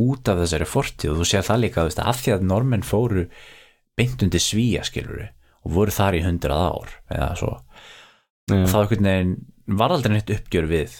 [0.01, 1.13] út af þessari fortíð.
[1.13, 3.27] Og þú séð það líka veist, af því að normenn fóru
[3.99, 5.29] beint undir svíja skiluru
[5.61, 7.53] og voru þar í hundrað ár eða svo
[8.49, 9.33] þá einhvern veginn
[9.77, 10.95] var aldrei neitt uppgjör við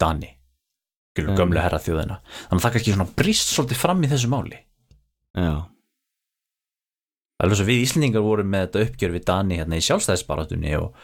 [0.00, 0.32] Dani
[1.20, 1.34] Nei.
[1.36, 2.20] gömlu herra þjóðina.
[2.48, 4.58] Þannig að það kannski svona brist svolítið fram í þessu máli.
[5.36, 5.54] Já,
[7.40, 10.94] alveg svo við Íslendingar vorum með þetta uppgjör við Dani hérna í sjálfstæðisbaratunni og,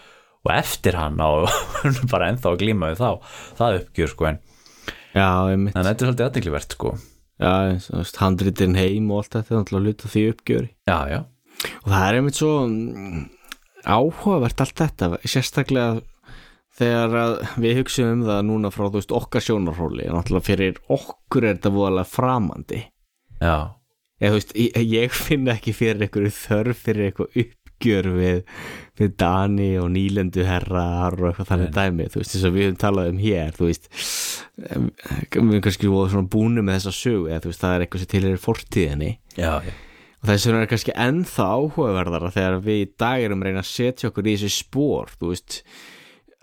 [0.46, 1.48] og eftir hann og
[2.12, 4.42] bara ennþá að glíma við þá það uppgjör sko en
[5.16, 6.90] þannig að þetta er svolítið aðdeglivert sko.
[7.37, 7.52] Já,
[7.92, 10.68] veist, handritin heim og allt þetta er náttúrulega hluta því uppgjöri.
[10.88, 11.18] Já, já,
[11.82, 13.24] og það er einmitt svo mm,
[13.85, 15.88] áhugavert allt þetta sérstaklega
[16.76, 20.80] þegar að við hugsaum um það núna frá þú veist okkar sjónarhóli en náttúrulega fyrir
[20.92, 22.82] okkur er þetta voðalega framandi.
[23.40, 23.56] Já,
[24.24, 27.40] ég, veist, ég, ég finn ekki fyrir einhverju þörf fyrir eitthvað
[27.77, 28.43] uppgjör við,
[28.97, 32.79] við Dani og nýlendu herrar og eitthvað þannig dæmi þú veist þess að við höfum
[32.81, 33.91] talað um hér þú veist
[35.37, 38.12] við kannski voru svona búinu með þessa sögu eða þú veist það er eitthvað sem
[38.15, 39.75] til er fortíðinni já, já.
[40.23, 44.11] og þess vegna er kannski ennþá áhugaverðara þegar við í dag erum reyna að setja
[44.11, 45.61] okkur í þessi spór þú veist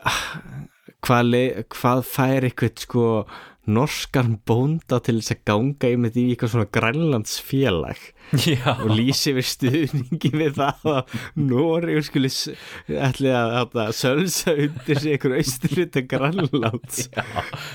[0.06, 0.22] ah,
[1.04, 1.34] hvað,
[1.74, 3.08] hvað fær eitthvað sko
[3.70, 8.02] norskan bónda til þess að ganga í eitthvað svona grænlandsfélag
[8.44, 8.72] já.
[8.76, 12.32] og lýsi við stuðningi við það að Nóri skuli
[12.92, 17.06] ætli að, að, að sölsa undir sig einhver austurluta grænlands.
[17.14, 17.24] Já,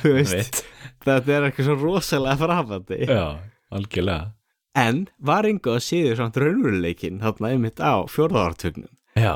[0.03, 0.61] þú veist,
[1.07, 3.25] þetta er eitthvað svo rosalega frafandi já,
[3.73, 4.35] algjörlega.
[4.79, 8.93] En var einhvað að séðu samt raunveruleikin þarna einmitt á fjórðarartögnum.
[9.17, 9.35] Já,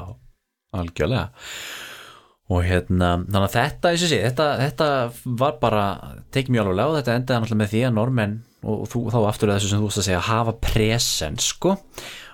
[0.77, 1.33] algjörlega
[2.51, 4.89] og hérna, þannig að þetta sé, þetta, þetta
[5.39, 5.85] var bara
[6.35, 9.53] tekið mjög alveg og þetta endaði náttúrulega með því að normenn og, þú, þá aftur
[9.55, 11.77] þessu sem þú veist að segja hafa presens, sko.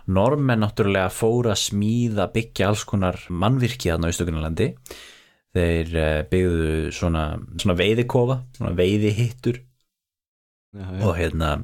[0.09, 4.69] Normenn náttúrulega fóru að smíða byggja alls konar mannvirki þarna á Ístökunarlandi
[5.57, 7.25] þeir eh, byggðu svona,
[7.61, 9.61] svona veiðikofa, svona veiðihittur
[10.79, 11.57] og hérna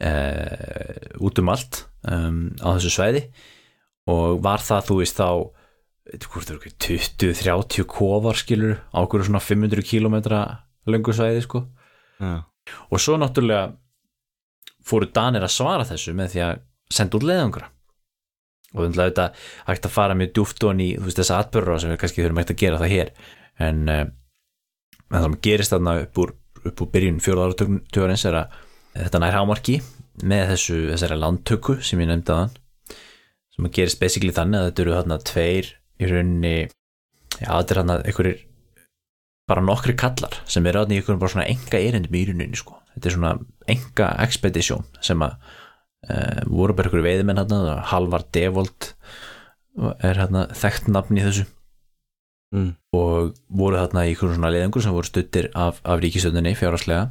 [0.00, 3.24] uh, út um allt um, á þessu svæði.
[4.10, 5.28] Og var það þú veist þá
[6.30, 10.16] hvort eru 20-30 kofar skilur á okkur svona 500 km
[10.88, 11.66] löngu svæði sko.
[12.20, 12.44] Já.
[12.90, 13.72] og svo náttúrulega
[14.84, 16.58] fóru Danir að svara þessu með því að
[16.92, 17.68] senda út leiðangra.
[18.74, 19.26] Og þannig að þetta
[19.66, 22.40] hægt að fara mjög djúft og í þú veist þessa atbyrra sem við kannski þurfum
[22.42, 23.12] hægt að gera það hér.
[23.60, 24.04] En, uh,
[25.08, 26.34] en það sem gerist þarna upp úr,
[26.70, 28.60] upp úr byrjun fjóra ára tjóðarins er að
[28.94, 29.80] þetta nær hámarki
[30.26, 32.54] með þessu þessari landtöku sem ég nefndi aðan
[33.54, 36.54] sem að gerist basically þannig að þetta eru þarna tveir í rauninni
[37.40, 38.40] já þetta er þarna einhverjir
[39.50, 42.76] bara nokkri kallar sem eru þarna í einhverjum bara svona enga erindum í rauninni sko.
[42.94, 43.32] Þetta er svona
[43.70, 45.36] enga expedition sem að
[46.10, 48.92] uh, voru bara einhverju veiðmenn þarna Halvar Devold
[50.00, 51.48] er þarna þekkt nafn í þessu.
[52.50, 52.72] Mm.
[52.98, 57.04] og voru þarna í einhverjum svona leiðangur sem voru stuttir af, af ríkistöndinni fjárhagslega.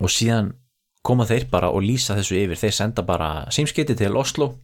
[0.00, 0.54] Og síðan
[1.04, 2.56] koma þeir bara og lýsa þessu yfir.
[2.56, 4.54] Þeir senda bara símskeiti til Oslo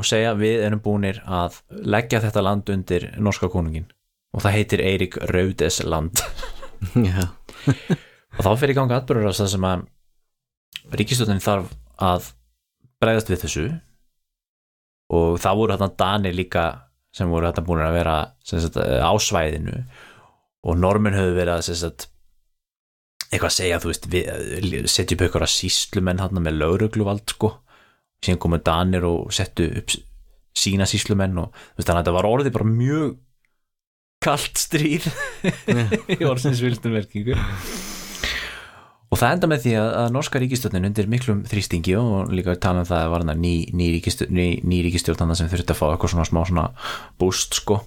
[0.00, 3.90] og segja við erum búinir að leggja þetta land undir norska konungin
[4.32, 6.22] og það heitir Eirik Raudes land.
[8.38, 9.82] Og þá fyrir ganga atbyrður það sem að
[10.98, 12.30] ríkistöndin þarf að
[13.02, 13.66] bregðast við þessu.
[15.12, 16.64] Og það voru þarna Danir líka
[17.12, 18.16] sem voru þarna búin að vera
[18.48, 19.82] sagt, á svæðinu.
[20.62, 22.08] Og normin höfðu verið að sagt,
[23.28, 24.08] eitthvað að segja þú veist,
[24.92, 27.56] setja upp ykkur að síslumenn hann með laurugluvald sko
[28.22, 29.94] síðan komu Danir og settu upp
[30.56, 33.14] sína síslumenn og þannig að þetta var orðið bara mjög
[34.22, 35.08] kalt stríð.
[36.20, 37.38] Í orðsins vilstum verkingu
[39.12, 42.80] og það enda með því að, að norska ríkistjórnin undir miklum þrýstingi og líka tala
[42.80, 44.78] um það að var ný, ný, ríkistjórn, ný, ný
[45.36, 46.64] sem þurfti að fá eitthvað svona smá svona
[47.20, 47.82] búst sko.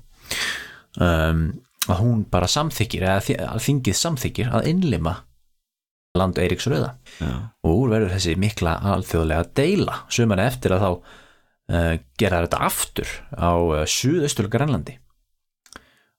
[1.01, 1.47] Um,
[1.89, 3.31] að hún bara samþykir að
[3.65, 5.17] þingið samþykir að innlima
[6.19, 6.95] land Eiríks rauða.
[7.19, 7.31] Já.
[7.63, 10.01] og úr verður þessi mikla alþjóðlega deila.
[10.11, 14.97] Suman eftir að þá uh, gera þetta aftur á uh, suðaustul Grænlandi.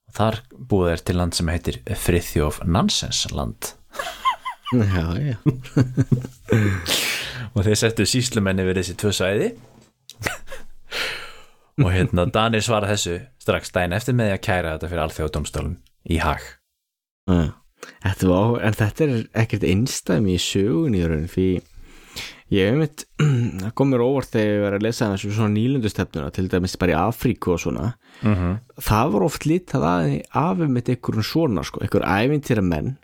[0.07, 3.73] Og þar búið er til land sem heitir Frithjóf Nansens land.
[4.73, 5.37] Já, já.
[7.55, 9.51] Og þeir settu síslumenni við þessi tvö svæði.
[11.83, 15.77] Og hérna Danir svara þessu strax daginn eftir með að kæra þetta fyrir alþjóðdómstólum
[16.09, 16.43] í hag
[17.27, 17.51] Já.
[18.03, 21.49] Þetta var, en þetta er ekkert einstæmi í sögun í raun því
[22.53, 23.03] ég hef mitt
[23.61, 26.93] það kom mér óvart þegar ég verið að lesa þessu svona nýlundustefnuna til dæmis bara
[26.93, 27.89] í Afríku og svona
[28.21, 28.55] mm -hmm.
[28.89, 32.97] það var oft litað að af með einhverjum svona sko, einhver ævintýra menn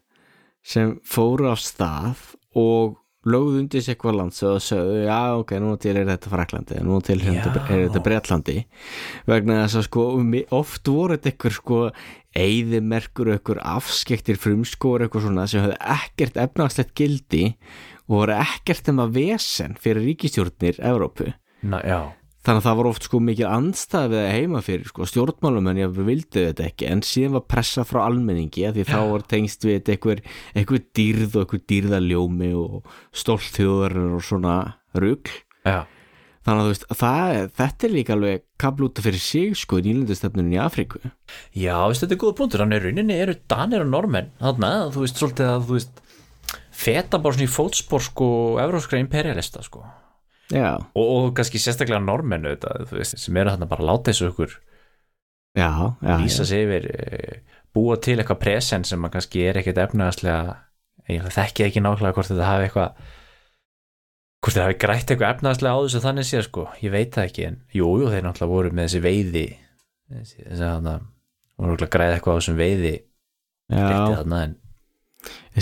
[0.64, 2.98] sem fóru á stað og
[3.30, 7.00] lögðu undir sig eitthvað land og sögðu, já ok, nú til er þetta Fraklandi, nú
[7.06, 8.58] til er þetta, er Bretlandi.
[9.30, 10.08] Vegna þess að sko
[10.60, 11.80] oft voru þetta einhver sko
[12.44, 17.46] eyðimerkur og einhver afskektir frumskóur eitthvað svona sem höfðu ekkert efnagslegt gildi
[18.10, 21.32] og voru ekkert um að vesen fyrir ríkistjórnir Evrópu.
[21.64, 22.12] Na, já,
[22.44, 23.20] Þannig að það var oft sko
[24.12, 28.02] við að heima fyrir sko stjórnmálumenn ég vildi þetta ekki en síðan var pressa frá
[28.04, 30.22] almenningi að því þá var tengst við þetta einhver,
[30.60, 34.58] einhver dýrð og einhver dýrðaljómi og stolt þjóðar og svona
[35.00, 35.32] rugl.
[35.64, 35.88] Já,
[36.44, 40.52] þannig að þú veist það, þetta er líka alveg kaplúta fyrir sig sko í nýlendustefnunum
[40.52, 41.00] í Afríku.
[41.56, 42.66] Já, veist, þetta er góða punktur.
[42.66, 46.04] Hann er rauninni eru Danir og Normenn þarna, þú veist, svolítið að þú veist
[46.76, 48.30] feta bara svona í fótspor sko
[50.54, 54.30] og, og kannski sérstaklega Normenn auðvitað, þú veist, sem eru þarna bara að láta þessu
[54.30, 54.54] okkur
[56.02, 56.28] já.
[56.30, 60.56] sig yfir eh, búa til eitthvað presen sem að kannski er ekkit efnaðaslega
[61.12, 63.12] ég þekki ekki nákvæmlega hvort þetta hafi eitthvað
[64.44, 67.48] hvort þetta hafi grætt eitthvað efnaðaslega á þessu þannig séð sko, ég veit það ekki
[67.50, 69.46] en jú, jú, þeir náttúrulega voru með þessi veiði
[70.14, 70.96] þessi, þessi þarna
[71.64, 72.94] voru að græða eitthvað á þessum veiði
[73.74, 74.56] rétti já þarna en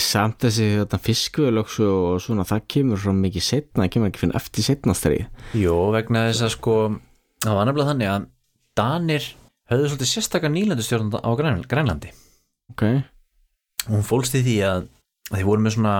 [0.02, 4.40] samt þessi þetta fiskvölöks og svona það kemur svo mikið setna, það kemur ekki fyrir
[4.40, 6.76] eftir setna stærið jú, vegna þess að sko
[7.46, 8.28] það var nefnilega þannig að
[8.82, 9.26] Danir
[9.72, 12.12] höfðu svolítið sérstakar nýlendustjórnanda á Grænl- Grænlandi.
[12.72, 12.84] Ok,
[13.88, 14.86] og hún fólst í því að
[15.32, 15.96] þeir voru með svona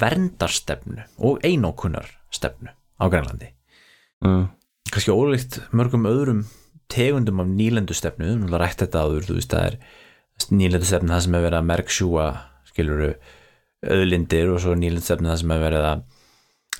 [0.00, 3.50] verndarstefnu og einókunarstefnu á Grænlandi.
[4.24, 4.48] Uh,
[4.90, 6.42] kannski ólíkt mörgum öðrum
[6.90, 9.78] tegundum af nýlendustefnu við erum rætt þetta áður, þú veist það er
[10.56, 12.26] nýlendustefnu það sem er verið að merksjúa
[12.80, 13.12] skiluru
[13.80, 16.02] öðlindir og svo nýlendustefnu það sem er verið að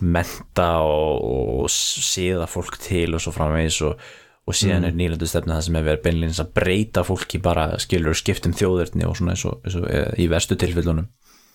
[0.01, 1.23] menta og,
[1.61, 4.03] og séða fólk til og svo framvegis og,
[4.49, 8.57] og síðan er nýlendustefnu það sem er verið beinleins að breyta fólki bara skilur skiptum
[8.57, 11.09] þjóðurni og svona eins og, eins og eh, í verstu tilfellunum.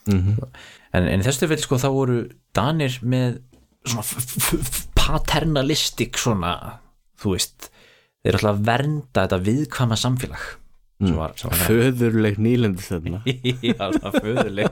[0.06, 0.36] Mm
[0.96, 2.18] en, en í þessu tilfelli sko þá voru
[2.56, 3.39] Danir með
[3.86, 4.62] svona
[4.96, 6.54] paternalistik svona,
[7.22, 7.70] þú veist
[8.24, 10.46] þeir eru alltaf að vernda þetta viðkvæma samfélag
[11.00, 13.22] var föðurleg nýlendustefna
[13.66, 14.70] Já, það föðuleg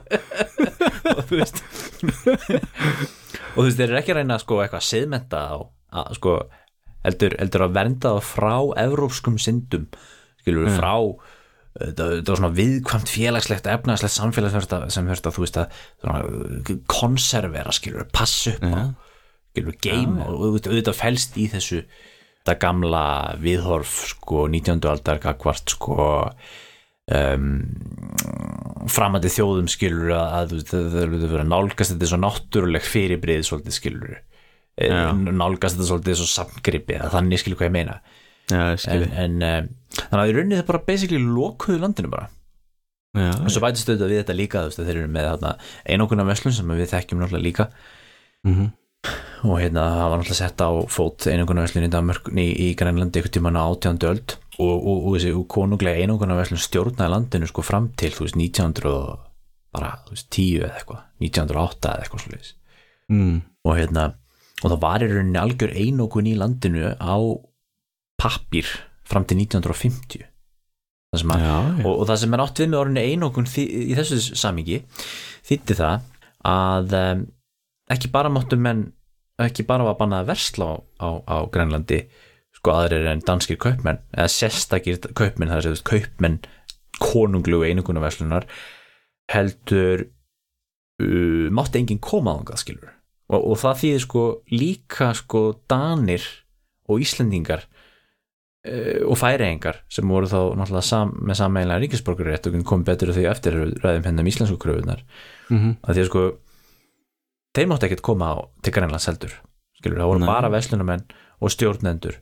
[1.12, 1.60] og þú veist
[3.54, 5.56] og þú veist, þeir eru ekki að reyna sko eitthvað að siðmenta á
[5.94, 6.34] að, sko,
[7.04, 8.56] heldur, heldur að vernda frá
[8.86, 9.86] evrópskum syndum
[10.40, 10.94] skilur við frá
[11.74, 16.80] þetta, þetta var svona viðkvæmt félagslegt efnagslegt samfélag sem verður að, þú veist að svona,
[16.90, 18.82] konservera skilur við, passa upp á
[19.52, 21.84] skilur við, geima og auðvitað felst í þessu
[22.44, 23.06] þetta gamla
[23.40, 24.84] viðhorf sko 19.
[24.90, 25.96] aldar gagvart sko
[27.08, 27.48] um,
[28.92, 34.14] framandi þjóðum skilur að, að það verður nálgast þetta er svo náttúruleg fyrirbrið svolítið skilur
[34.76, 35.14] Já.
[35.14, 37.98] nálgast þetta svolítið svo samgripi að þannig skilur hvað ég meina
[38.52, 42.28] Já, en, en um, þannig að í rauninni það bara basically lokuðu landinu bara
[43.14, 46.56] Já, og svo bætist auðvitað við þetta líka veist, þeir eru með þarna einokuna verslun
[46.56, 47.70] sem við þekkjum náttúrulega líka
[48.44, 48.72] mhm.
[49.44, 53.20] Og hérna það var náttúrulega sett á fót einokuna verslun í Danmörk í, í Grænlandi
[53.20, 54.00] ykkur tíman á 18.
[54.08, 58.38] öld og, og, og þessi konunglega einokuna verslun stjórnaði landinu sko fram til þú veist
[58.40, 59.24] 1900 og
[59.74, 62.52] bara þú veist 10 eða eitthvað 1908 eða eitthvað svolítið
[63.12, 63.36] mm.
[63.68, 64.06] og hérna
[64.64, 67.16] og það var í rauninni algjör einokun í landinu á
[68.20, 68.70] pappír
[69.04, 70.24] fram til 1950
[71.14, 74.20] það að Já, og, og það sem er átt við með orðinu þi- í þessu
[74.38, 74.80] samingi
[75.46, 76.06] þýtti það
[76.48, 77.24] að um,
[77.94, 78.86] ekki bara máttu menn
[79.42, 82.04] ekki bara var bannað að versla á, á, á Grænlandi
[82.54, 86.38] sko aðrir en danskir kaupmenn eða sérstakir kaupmenn það er að segja kaupmenn
[87.02, 88.46] konunglugu einokunaverslunar
[89.32, 90.06] heldur
[91.02, 92.92] uh, mátti enginn koma þangað skilur
[93.32, 94.24] og, og það þýðir sko
[94.54, 96.26] líka sko Danir
[96.86, 102.86] og Íslendingar uh, og færiðingar sem voru þá náttúrulega sam, með sammeinlega ríkisborgarétt og kom
[102.86, 105.02] betur því eftir ræðum hennar um íslensku kröfunar
[105.50, 105.76] mm -hmm.
[105.82, 106.24] að því að sko
[107.54, 109.34] þeir máttu ekkert koma á til Grænlands heldur
[109.84, 110.28] skilur, það voru Nei.
[110.30, 111.04] bara veslunamenn
[111.40, 112.20] og stjórnendur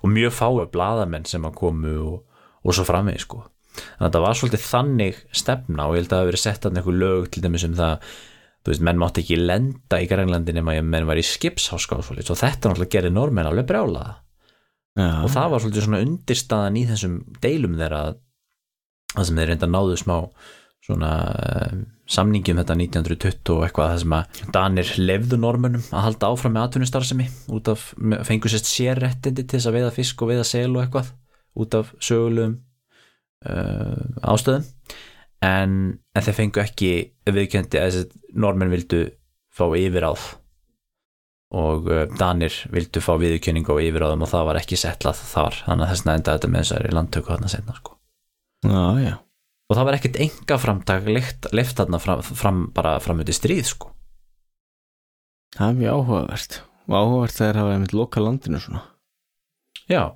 [0.00, 3.42] og mjög fáu bladamenn sem að komu og, og svo framvegi sko.
[3.70, 6.66] Þannig að það var svolítið þannig stefna og ég held að það hafi verið sett
[6.66, 8.08] að einhver lög til dæmis um það
[8.60, 12.08] þú veist, menn mátti ekki lenda í Grænlandi nema að menn var í skipsháska og
[12.08, 14.16] þetta náttúrulega gerði normenn alveg brjálaða.
[14.98, 18.00] Já, og það var svolítið svona undirstaðan í þessum deilum þeirra
[19.14, 20.16] það sem þeir reynda náðu smá
[20.84, 21.12] svona
[22.10, 26.56] samningi um þetta 1920 og eitthvað það sem að Danir lefðu normönum að halda áfram
[26.56, 30.48] með atvinnustarfsemi út af, með- fengu sérst sérrettindi til þess að veiða fisk og veiða
[30.50, 31.12] sel og eitthvað
[31.60, 32.56] út af sögulegum
[33.46, 34.66] uh, ástöðum
[35.46, 35.78] en,
[36.14, 36.90] en þeir fengu ekki
[37.30, 38.02] viðkendi að
[38.34, 39.04] normenn vildu
[39.54, 40.26] fá yfiráð
[41.54, 45.86] og uh, Danir vildu fá viðurkenningu og yfiráðum og það var ekki settlað þar þannig
[45.86, 47.96] að þess að enda þetta með þessari landtöku þarna setna sko.
[48.66, 49.14] já, já.
[49.70, 53.92] Og það var ekkert enga framtak lift þarna fram, fram, bara framöndi stríð sko.
[55.56, 56.60] það er mjög áhugavert
[56.90, 58.82] og áhugavert þegar hafa einmitt loka landinu svona
[59.90, 60.10] já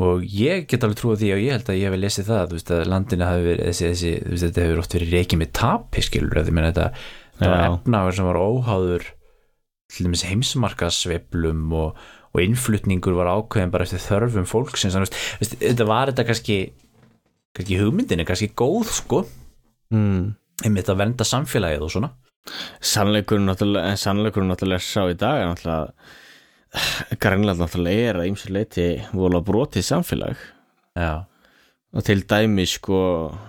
[0.00, 2.70] og ég get alveg trúið því og ég held að ég hef lesið það veist
[2.72, 6.52] að landinu hafi verið þessi, þessi veist þetta hefur oft verið reikið með tapi skilur
[6.52, 6.86] meina þetta,
[7.36, 7.72] þetta var Já.
[7.74, 9.08] efnaður sem var óháður
[9.90, 12.00] til dæmis heimsmarkasveiflum og,
[12.30, 16.58] og innflutningur var ákveðin bara eftir þörfum fólksins þannig veist, þetta var þetta kannski
[17.60, 19.24] kannski hugmyndin er kannski góð sko.
[19.90, 20.34] Mm.
[20.64, 22.10] einmitt að vernda samfélagið og svona.
[22.84, 28.52] Sannleikurinn náttúrulega en sannleikurinn náttúrulega sá í dag er náttúrulega Grænland náttúrulega er að ýmsu
[28.54, 28.86] leiti
[29.16, 30.40] vola brotið samfélag.
[30.98, 31.26] Já,
[31.90, 33.00] og til dæmi sko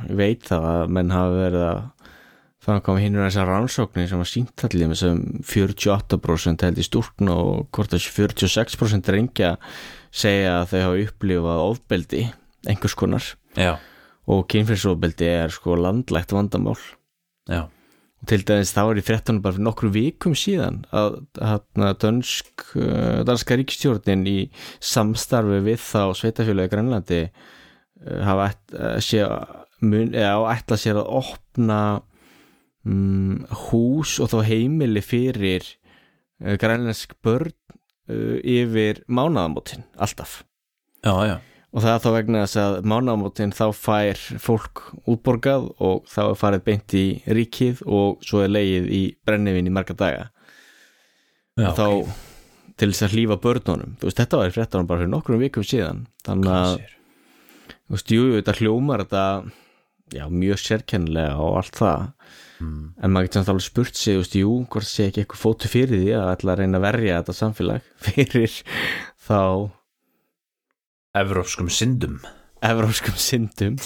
[0.09, 1.81] veit það að menn hafa verið að
[2.61, 6.85] það koma hinn um þessar rannsóknir sem var sínt allir með sem 48% held í
[6.85, 9.55] stúrkna og hvort þessi 46% reyngja
[10.13, 12.25] segja að þau hafa upplifað ofbeldi
[12.69, 13.31] einhvers konar.
[13.57, 13.73] Já,
[14.31, 16.79] og kynfyrsofbeldi er sko landlægt vandamál.
[17.49, 17.65] Já,
[18.21, 22.67] og til dæmis þá er í fréttunum bara fyrir nokkru vikum síðan að, að dönsk,
[22.77, 24.37] uh, danska ríkistjórnin í
[24.77, 29.25] samstarfi við þá sveitafélagi Grænlandi uh, hafa uh, sé,
[29.81, 31.81] mun, eða, á ætla sér að opna
[32.85, 35.75] um, hús og þá heimili fyrir
[36.41, 37.53] grænlensk börn
[38.09, 40.43] uh, yfir mánaðamótin alltaf.
[41.01, 41.37] Já, já.
[41.71, 46.39] Og það er þá vegna þess að mánaðamótin þá fær fólk útborgað og þá er
[46.41, 50.27] farið beint í ríkið og svo er leið í brennivinn í marga daga.
[51.59, 51.87] Já og þá
[52.81, 53.97] til þess að hlýfa börnunum.
[54.01, 56.05] Veist, þetta var í fréttanum bara fyrir nokkrum vikum síðan.
[56.25, 56.77] Þannig að,
[57.75, 59.25] þú veist, jú, þetta hljómar þetta,
[60.15, 62.07] já, mjög sérkennilega og allt það.
[62.61, 62.91] Mm.
[63.01, 66.03] en maður getur alveg spurt sig, þú veist, jú, hvort sé ekki eitthvað fótu fyrir
[66.03, 68.57] því að ætla að reyna að verja þetta samfélag fyrir
[69.25, 69.39] þá
[71.17, 72.19] evrópskum syndum.
[72.63, 73.77] Evrópskum syndum.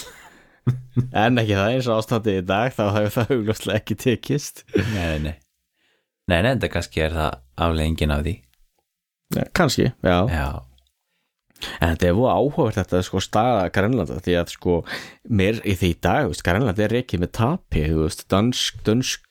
[1.14, 4.64] En ekki það eins og ástandið í dag þá hefur það hugljóslega ekki tekist.
[4.74, 5.34] Nei, nei, nei
[6.26, 8.34] nei, nei, þetta kannski er það afleggingin af því.
[9.36, 10.18] Ja, kannski, já.
[10.30, 10.48] já,
[11.80, 14.74] en þetta er búið áhugavert þetta sko staða Grænlanda því að sko
[15.26, 19.26] mér í því dag, veist, Grænland er ekki með tapi, þú veist, dansk, dansk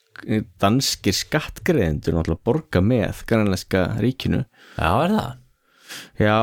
[0.62, 4.46] danskir skattgreðendur borga með grænlandska ríkinu.
[4.78, 5.34] Já, er það?
[6.20, 6.38] Já,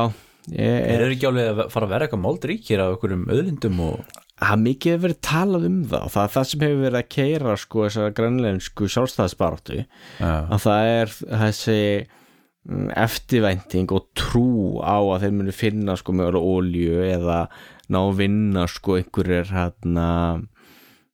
[0.51, 4.63] er þeir ekki alveg að fara að vera eitthvað moldríkir af einhverjum öðlindum og það
[4.63, 6.07] mikið verið talað um það.
[6.07, 9.85] Og það það sem hefur verið að keira sko þessar grænlensku sjálfstæðsbaráttu já,
[10.25, 11.13] að það er
[11.43, 14.49] þessi mm, eftirvænting og trú
[14.83, 17.45] á að þeir munu finna sko með olju eða
[17.93, 20.09] ná að vinna sko einhverjir hérna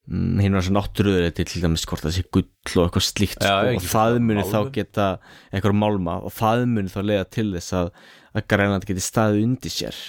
[0.10, 2.46] hinn var þessi náttúruðuleiti til dæmis hvort það sé gull
[2.80, 4.54] og eitthvað slíkt Já, sko, ekki og það muni málmu.
[4.54, 5.08] þá geta
[5.54, 7.92] eitthvað málma og það muni þá leiða til þess að,
[8.34, 10.00] að Grænland geti staðið undir sér.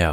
[0.00, 0.10] Já,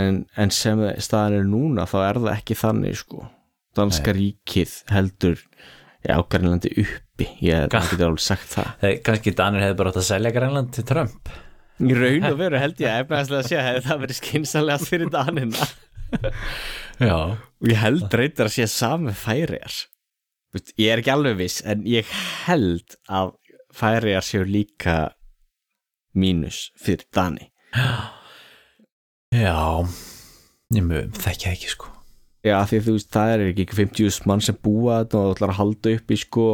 [0.00, 3.28] en, en sem staðan er núna þá er það ekki þannig sko.
[3.76, 5.38] Danska ríkið heldur
[6.04, 7.28] já, Grænlandi uppi.
[7.44, 8.72] Ég Ga- getur alveg sagt það.
[8.82, 11.30] Þeir, kannski Danir hefði bara átt að selja Grænland til Trump.
[11.82, 15.64] Í raun og veru held ég að efnaðslega sé að það verið skynsalegast fyrir danina
[17.12, 19.80] og ég held reyndar að sé sami færiðar
[20.76, 22.08] ég er ekki alveg viss en ég
[22.44, 23.32] held að
[23.72, 24.96] færiðar séu líka
[26.12, 27.48] mínus fyrir dani.
[29.32, 29.80] Já.
[30.72, 31.88] Ég mjög þekkja ekki sko.
[32.42, 35.60] Já því þú veist það er ekki 50 mann sem búa og þú ætlar að
[35.60, 36.46] halda upp í sko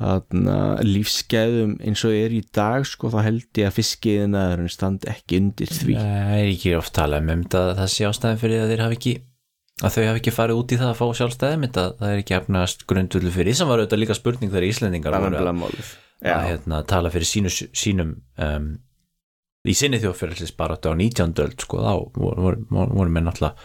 [0.00, 5.72] lífsgæðum eins og er í dag sko þá held ég að fiskiðinaðurinn standi ekki undir
[5.72, 5.96] því.
[5.98, 9.14] Það er ekki oft talað um að það sé ástæðan fyrir að þeir hafi ekki
[9.80, 12.86] að þau hafi ekki farið út í það að fá sjálfstæðum það er ekki efnast
[12.90, 14.66] grundvöldu fyrir því sem var auðvitað líka spurning þegar
[15.24, 18.70] voru að, að hérna, tala fyrir sínu, sínum um,
[19.64, 21.32] í sinni þjóðfélagslis bara á 19.
[21.44, 23.56] öld sko, þá voru, voru, voru, menn náttúrulega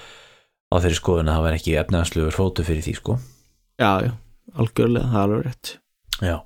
[0.72, 3.18] á þeirri skoðun að það var ekki efnaðanslugur fótu fyrir því sko.
[3.80, 4.14] Já, já,
[4.56, 5.76] algjörlega, það er alveg rétt
[6.24, 6.38] Já,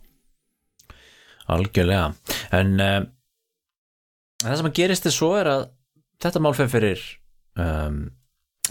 [1.50, 2.14] algjörlega.
[2.56, 3.10] En um,
[4.42, 5.68] það sem að gerist er svo er að
[6.24, 7.04] þetta mál fer fyrir
[7.60, 8.08] um,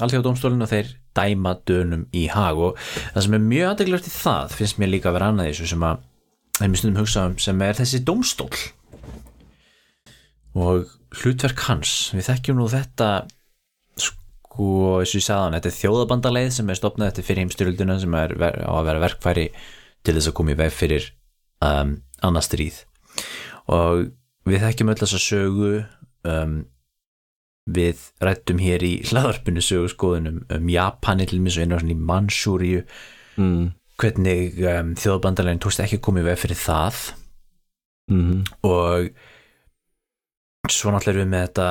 [0.03, 2.79] alþjóðdómstólinn og þeir dæma dönum í hag og
[3.15, 5.87] það sem er mjög aðdeglast í það finnst mér líka að vera annað þessu sem
[5.89, 6.05] að
[6.59, 8.51] þeim stundum hugsa um sem er þessi dómstól
[10.59, 11.97] og hlutverk hans.
[12.15, 13.09] Við þekkjum nú þetta
[13.99, 14.69] sko,
[14.99, 18.17] eins og ég sagði hann, þetta er þjóðabandaleið sem er stopnað eftir fyrir heimstyrjölduna sem
[18.19, 19.47] er á að vera verkfæri
[20.07, 21.09] til þess að koma í veg fyrir
[21.65, 22.81] um, annað stríð
[23.69, 24.09] og
[24.49, 25.73] við þekkjum öll þessa sögu
[26.29, 26.59] um,
[27.69, 32.85] við rættum hér í hlaðarpinu sögu skoðunum um Japani til mér svo einu í Mansúriu
[33.37, 33.67] mm.
[34.01, 37.09] hvernig um, þjóðabandalegin tókst ekki að koma í veg fyrir það
[38.09, 38.41] Mm.
[38.65, 39.11] og
[40.73, 41.67] svo náttúrulega erum við með þetta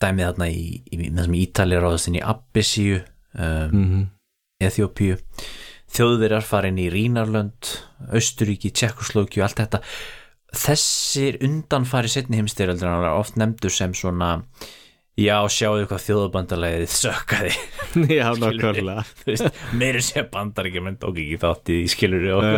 [0.00, 3.00] dæmið þarna í, í, í það sem Ítalið ráðast inn í Abyssíu
[3.36, 4.06] um, Mm.
[4.64, 5.18] Eþjópíu
[5.94, 7.74] þjóðverjar farin í Rínarlönd
[8.14, 9.82] Austuríki, Tjekkoslóki og allt þetta.
[10.54, 14.36] Þessir undanfari setni heimstyrjaldur er oft nefndur sem svona
[15.18, 17.52] já, sjáðu hvað þjóðabandalegið sökkaði.
[18.18, 19.04] Já, nákvæmlega.
[19.20, 22.48] Þú veist, meiri sé bandar ekki menn tók ekki þátt í skilur og,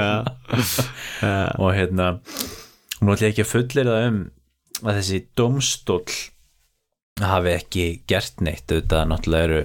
[1.63, 4.23] og hérna nú ætlum ég ekki að fullir það um
[4.85, 6.01] að þessi domstól
[7.25, 9.61] hafi ekki gert neitt auðvitað náttúrulega eru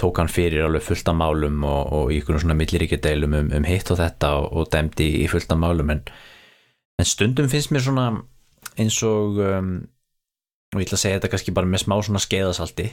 [0.00, 3.66] tók hann fyrir alveg fullt af málum og, og í einhvern svona milliríkjadeilum um, um
[3.68, 6.02] hitt og þetta og, og dæmdi í fullt af málum en,
[6.98, 8.08] en stundum finnst mér svona
[8.80, 9.74] eins og um,
[10.74, 12.88] og ég ætla að segja þetta kannski bara með smá svona skeiðasalti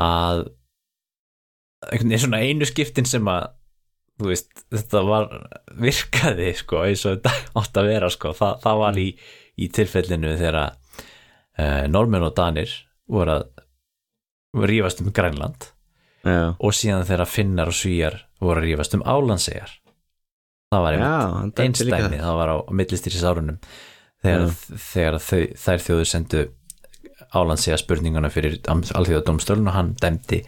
[0.00, 0.46] að
[2.16, 3.50] svona einu skiptin sem að
[4.24, 5.28] veist, þetta var
[5.80, 9.08] virkaði sko eins og þetta átt að vera sko, Þa, það var í,
[9.60, 12.72] í tilfellinu þegar uh, normenn og danir
[13.10, 15.73] voru að rífast um Grænland
[16.24, 19.72] Já, og síðan þegar finnar og svíjar voru að rífast um Álandseyjar.
[20.74, 23.58] Það var einmitt einstæmi, það var á millistýris árunum
[24.24, 24.54] þegar,
[24.88, 26.44] þegar þau, þær þjóður sendu
[27.34, 30.40] Álandseyja spurninguna fyrir alþjóða domstölun og hann dæmdi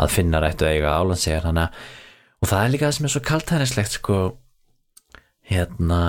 [0.00, 1.16] að finna rættu að eiga að
[2.40, 4.18] og það er líka það sem er svo kaltæðislegt sko
[5.50, 6.00] hérna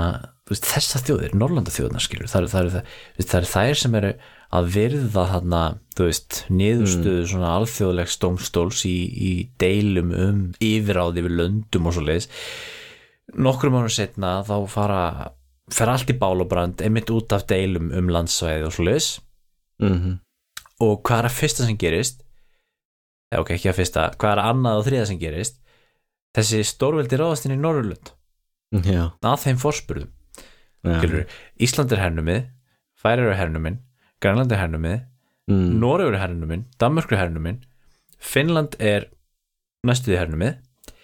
[0.52, 4.14] veist, þessa þjóðir, Norrlanda þjóðnar skilur það eru það, er, er þær sem eru
[4.52, 5.62] að virða þarna
[6.52, 9.32] niðurstöðu svona alþjóðlegs dómstóls í, í
[9.62, 12.28] deilum um yfiráði við löndum og svo leiðis
[13.38, 15.04] nokkrum árum setna þá fara
[15.72, 19.14] fer allt í bál og brand einmitt út af deilum um landsvæði og svo leiðis
[19.80, 20.20] mm
[20.82, 22.24] og hvað er að fyrsta sem gerist?
[23.30, 25.60] Eða ok, ekki að fyrsta, hvað er að annað og þriða sem gerist?
[26.34, 28.14] Þessi stórveldi ráðastinn í Norrlund
[28.88, 30.12] Já, að þeim forspurðum
[30.84, 31.26] Skilurðu,
[31.62, 32.44] Ísland er hernumið
[33.02, 33.80] Færir er hernuminn,
[34.22, 35.00] Grænland er hernumið
[35.50, 35.80] Mm.
[35.82, 37.58] Noregur er hernuminn, Danmörk er hernuminn
[38.22, 39.08] Finnland er
[39.86, 40.58] næstuði hernumið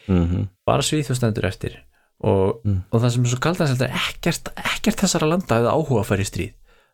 [0.07, 0.47] Mhm.
[0.65, 1.73] bara Svíþjóð stendur eftir
[2.21, 2.84] og, Mm.
[2.91, 6.21] og það sem er svo kaldast er ekkert, ekkert þessara landa hefði áhuga að fara
[6.21, 6.53] í stríð.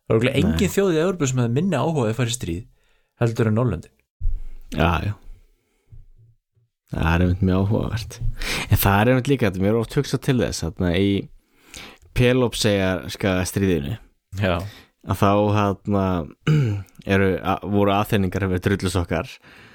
[0.09, 2.65] Það er engin þjóð í Európa sem hefði minni áhuga að fara í stríð
[3.21, 3.91] heldur en Norrlöndin
[4.73, 5.13] Já, já.
[6.93, 8.19] Það er einmitt mjög áhugavert.
[8.71, 11.07] En það er einmitt líka, þetta er mér oft hugsað til þess þarna í
[12.17, 13.07] Pelopseyjar
[13.49, 13.97] stríðinu.
[14.39, 14.57] Já,
[15.07, 16.05] að þá þarna
[17.15, 19.29] eru, að, voru aðþenningar hefur drullusokkar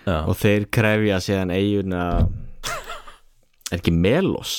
[0.09, 2.03] já, og þeir krefja síðan eiguna
[3.71, 4.57] er ekki Melos?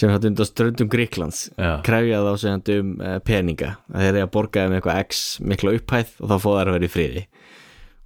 [0.00, 1.50] Sem hætti undan ströndum Gríklands
[1.84, 3.74] krefja þá síðan um uh, peninga.
[3.92, 6.76] Að þeir eru að borga þeim eitthvað x mikla upphæð og þá fóða þær að
[6.78, 7.24] vera í friði.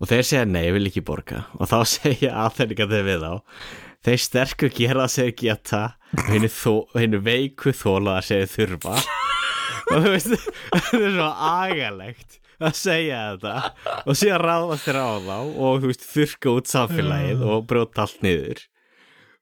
[0.02, 1.44] Og þeir segja nei, ég vil ekki borga.
[1.60, 3.32] Og þá segja aðþenninga þeir við þá
[4.04, 5.82] þeir sterku gera það segir geta
[6.70, 8.98] og henni veiku þóla það segir þurfa.
[9.84, 10.34] Og þú veist,
[10.72, 13.54] þetta er svo agalegt að segja þetta.
[14.04, 18.24] Og síðan ráðast þér á þá og þú veist, þurrka út samfélagið og brjóta allt
[18.24, 18.62] niður.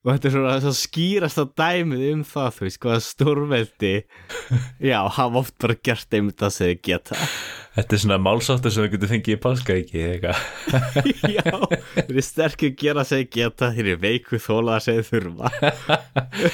[0.03, 3.93] Og þetta er svona svo skýrast á dæmið um það, þú veist, hvaða stórveldi
[4.91, 7.19] já, hafa oft bara gert einmitt það sem þið geta
[7.77, 10.03] þetta er svona málsáttur sem við getum fengið í páska ekki?
[10.13, 10.41] Eitthvað.
[11.37, 11.45] Já,
[11.95, 15.53] þeir eru sterkir gera sem þið geta þeir eru veiku þóla sem þið þurfa.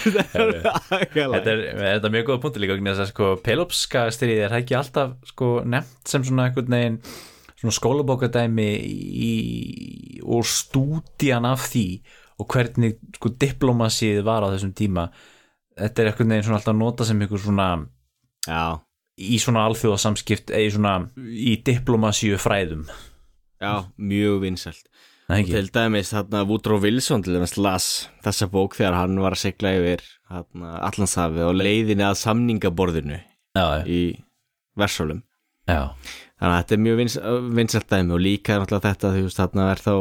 [0.04, 1.64] Þetta er er,
[1.96, 5.50] er mjög góða punktur líka vegna þess að sko, pelopska stríði er ekki alltaf sko,
[5.66, 7.00] nefnt sem svona veginn
[7.58, 9.32] svona skólabókadæmi í,
[10.22, 11.86] og stúdían af því
[12.38, 15.08] og hvernig sko diplomasið var á þessum tíma.
[15.78, 17.72] Þetta er einhvern veginn svona alltaf nota sem einhver svona
[18.46, 18.78] já,
[19.18, 20.94] í svona alþjóðasamskipt eða í svona
[21.26, 22.86] í diplomasíu fræðum.
[23.58, 24.86] Já, mjög vinsælt.
[25.28, 25.52] Ekki?
[25.52, 29.74] til dæmis þarna Woodrow Wilson til dæmis las þessa bók þegar hann var að sigla
[29.76, 30.00] yfir
[30.32, 34.16] allansafi og leiðinni að samningaborðinu já, í
[34.78, 35.20] Versölum
[35.68, 35.92] já,
[36.40, 37.18] þannig að þetta er mjög vins,
[37.58, 39.92] vinsælt dæmi og líka þetta þú veist þarna er þá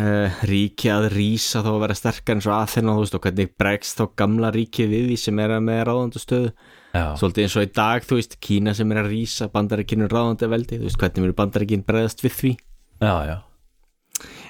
[0.00, 3.52] uh, ríki að rísa þá að vera sterkar eins og aðþennan þú veist og hvernig
[3.60, 6.56] bregst þá gamla ríkið við því sem er með ráðandu stöðu
[6.94, 10.48] já, svolítið eins og í dag þú veist Kína sem er að rísa bandaríkinu ráðandi
[10.50, 12.54] veldi þú veist hvernig verður bandaríkin bregðast við því?
[12.98, 13.36] Já, já,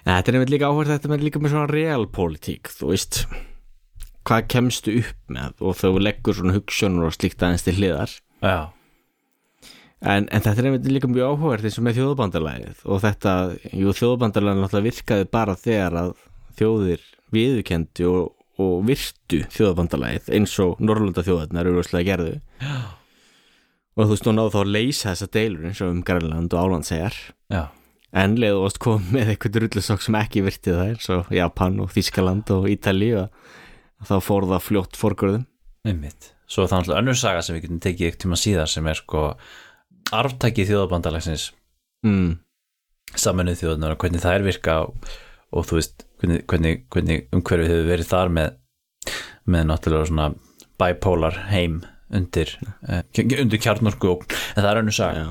[0.08, 3.20] en þetta er einmitt líka áhverð þetta með líka með svona realpolitík þú veist.
[4.28, 8.12] Hvað kemstu upp með og þau leggur svona hugsunur og slíkt aðeins til hliðar.
[9.98, 13.32] En, en þetta er einmitt líka mjög áhugavert eins og með þjóðbandalægið og þetta,
[13.74, 16.12] jú þjóðbandalægið náttúrulega virkaði bara þegar að
[16.60, 18.28] þjóðir viðukendi og,
[18.58, 22.38] og virtu þjóðbandalægið eins og Norrlunda þjóðarnar eru rosalega gerðu.
[22.62, 22.78] Já,
[23.98, 26.64] og þú veist, þú náðu þá að leysa þessa deilur eins og um Grænland og
[26.64, 27.20] Álandsegjar
[27.54, 27.62] já,
[28.22, 31.94] en leðu oft kom með eitthvað drullusokk sem ekki virti það eins og Japan og
[31.94, 33.30] Þískaland og Ítali og
[34.06, 35.46] þá fór það fljótt fórgörðum
[35.88, 36.32] einmitt.
[36.48, 38.98] Svo er það náttúrulega önnur saga sem við getum tekið eitt tíma síðar sem er
[38.98, 39.24] sko
[40.16, 41.50] arftæki þjóðabandalagsins.
[42.06, 42.38] Mm.
[43.18, 45.08] saminuð þjóðunar og hvernig þær virka og,
[45.50, 48.56] og þú veist hvernig, hvernig, hvernig umhverfið hefur verið þar með
[49.48, 50.28] með náttúrulega svona
[50.78, 51.80] bipolar heim
[52.14, 52.50] undir,
[52.88, 53.02] eh,
[53.40, 54.24] undir kjarnorku og,
[54.56, 55.26] en það er já,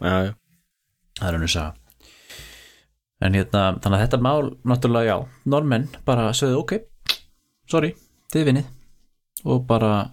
[0.00, 0.34] já
[1.18, 1.74] það er önnur saga.
[3.18, 5.16] En hérna, þannig að þetta mál náttúrulega já,
[5.50, 6.74] normenn bara sögðu ok
[7.68, 7.94] sorry,
[8.32, 8.68] þið vinnið.
[9.44, 10.10] Og bara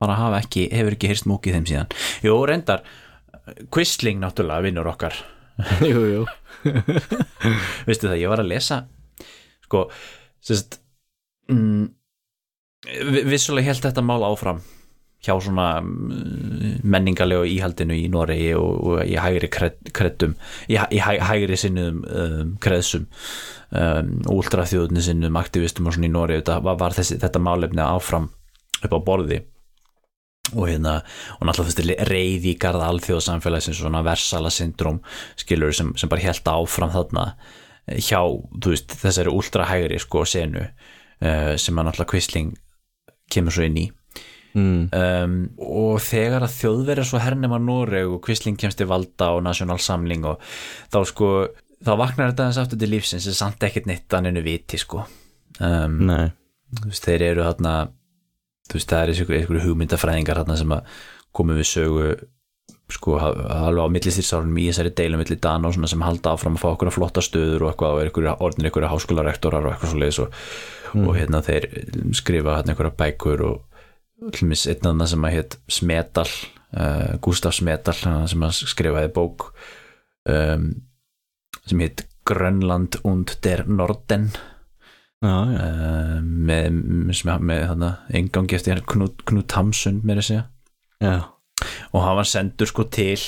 [0.00, 1.94] bara hafa ekki, hefur ekki hýrst múkið þeim síðan.
[2.24, 2.84] Jú, reyndar
[3.72, 5.14] Quisling náttúrulega vinnur okkar.
[5.80, 6.24] Jú, jú.
[7.86, 8.82] Veistu það, ég var að lesa
[9.66, 9.86] sko,
[10.46, 10.80] sérst
[11.52, 11.84] mm,
[13.12, 14.62] vi- vissulega held þetta mál áfram
[15.26, 20.36] hjá svona mm, menningarlegu íhaldinu í Noregi og, og í hægri kred, kreddum
[20.68, 23.08] í, í hæ, hægri sinnum um, kreðsum
[23.72, 26.44] um, últraþjóðni sinnum, aktivistum og svona í Noregi.
[26.44, 28.30] Þetta var, þessi, þetta málefni áfram
[28.84, 29.40] upp á borði.
[30.54, 31.00] Og hérna,
[31.40, 35.00] og náttúrulega þessi reyði í garða alþjóðsamfélagsins svona versala syndrom
[35.40, 37.24] skilur sem, sem bara held áfram þarna
[37.86, 38.20] hjá,
[38.66, 42.56] veist, þessari ultrahægri sko senu uh, sem að náttúrulega Quisling
[43.32, 43.86] kemur svo inn í.
[44.56, 44.86] Mm.
[44.88, 49.82] um, og þegar að þjóðverið svo hernema Noreg og Quisling kemst til valda og National
[49.84, 50.40] Samling og
[50.88, 51.28] þá sko
[51.84, 55.04] þá vaknar þetta eins aftur til lífsins sem samt ekkert neitt að neinu viti sko.
[55.60, 56.30] Um, Nei.
[56.72, 57.74] þú veist, þeir eru þarna
[58.66, 60.96] þú veist, það er einhverju einhver hugmyndafræðingar þarna sem að
[61.36, 62.08] komu við sögu
[62.92, 66.62] sko, alveg á millistýrsárunum í þessari deilum milli Dana og svona sem halda áfram að
[66.62, 70.02] fá okkur flotta stöður og eitthvað og er einhverju orðin einhverju háskólarektorar og eitthvað svo
[70.02, 70.36] leiðis og,
[71.02, 71.66] og hérna þeir
[72.14, 77.96] skrifa hérna einhverja bækur og hljumis einn það sem að hétt Smedal uh, Gustaf Smedal
[78.30, 79.50] sem að skrifaði bók
[80.30, 80.70] um,
[81.66, 84.32] sem hétt Grönland und der Norden.
[85.22, 85.60] Já, já.
[85.62, 90.44] Uh, með, með, með þarna, engangi eftir Knut, Knut Hamsun með að segja.
[91.02, 91.14] Já,
[91.92, 93.20] og hann var sendur sko til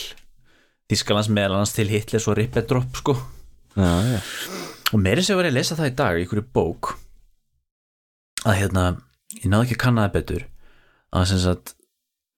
[0.89, 3.12] Þískalands meðalans til Hitlers og Ribbentrop sko.
[3.76, 4.20] Já, já.
[4.97, 6.95] Og meiri sem var ég að lesa það í dag í einhverju bók
[8.49, 8.85] að hérna
[9.37, 10.47] ég náði ekki að kanna það betur
[11.12, 11.74] að sem sagt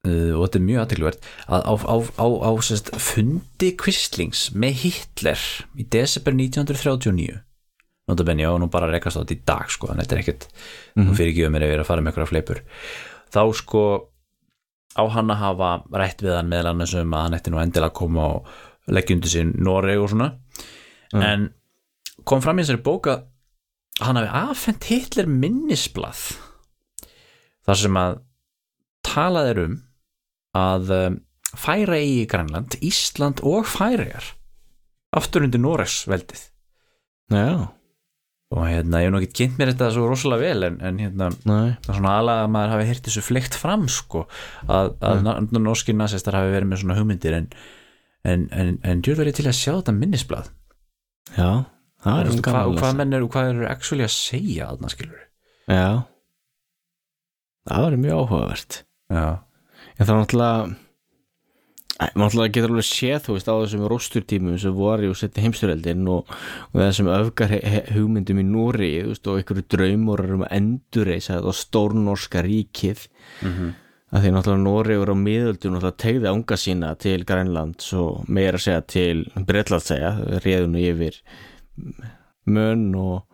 [0.08, 4.48] uh, og þetta er mjög aðtilvært að á, á, á, á sem sagt, fundi Kvistlings
[4.50, 5.46] með Hitler
[5.78, 7.38] í desember 1939
[8.10, 10.46] notabenni og nú bara að rekast á þetta í dag sko, en þetta er ekkert
[10.98, 12.62] nú fyrir ekki um mér ég er að fara með einhverja fleipur.
[13.30, 13.82] Þá sko
[15.00, 17.96] á hann að hafa rætt við hann meðal annars um að hann ætti nú endilega
[17.96, 18.52] koma og
[18.90, 20.30] leggja undir sér Noreg og svona.
[21.16, 21.48] En
[22.28, 23.24] kom fram í þessari bók að
[24.04, 26.22] hann hafi afhent Hitler minnisblað
[27.66, 28.20] þar sem að
[29.06, 29.74] talað er um
[30.56, 31.18] að um,
[31.56, 34.32] færa í Grænland, Ísland og Færiðar
[35.16, 36.46] aftur undir Noregs veldið
[37.30, 37.70] Já,
[38.50, 41.28] og hérna, ég hef nú ekki kynnt mér þetta svo rosalega vel en, en hérna,
[41.46, 41.76] nei.
[41.84, 44.24] það er svona aðlega að maður hafi heyrt þessu fleikt fram sko,
[44.66, 47.50] að, að norski nasistar hafi verið með svona hugmyndir en,
[48.26, 50.50] en, en, en djúr verið til að sjá þetta minnisblad
[51.36, 51.50] Já,
[52.02, 54.94] það er og gaman og að hvað menn eru, hvað eru actually að segja þarna
[54.96, 55.26] skilur
[55.70, 56.02] Já.
[57.70, 58.78] Það var mjög áhugavert.
[59.10, 59.26] Já,
[60.00, 60.89] En það var náttúrulega
[62.00, 66.32] náttúrulega getur alveg séð þú veist á þessum rósturtímum sem voru og setja heimsturöldin og,
[66.72, 67.54] og þessum öfgar
[67.92, 73.06] hugmyndum í Núri veist, og einhverju draumur um að endurreisa þetta stórnorska ríkið.
[73.44, 73.70] Mm
[74.10, 78.24] að því náttúrulega Nóri voru á miðöldum og það tegði ánga sína til Grænlands og
[78.26, 81.20] meira segja til Bretland segja, réðunu yfir
[82.50, 83.26] Mönn og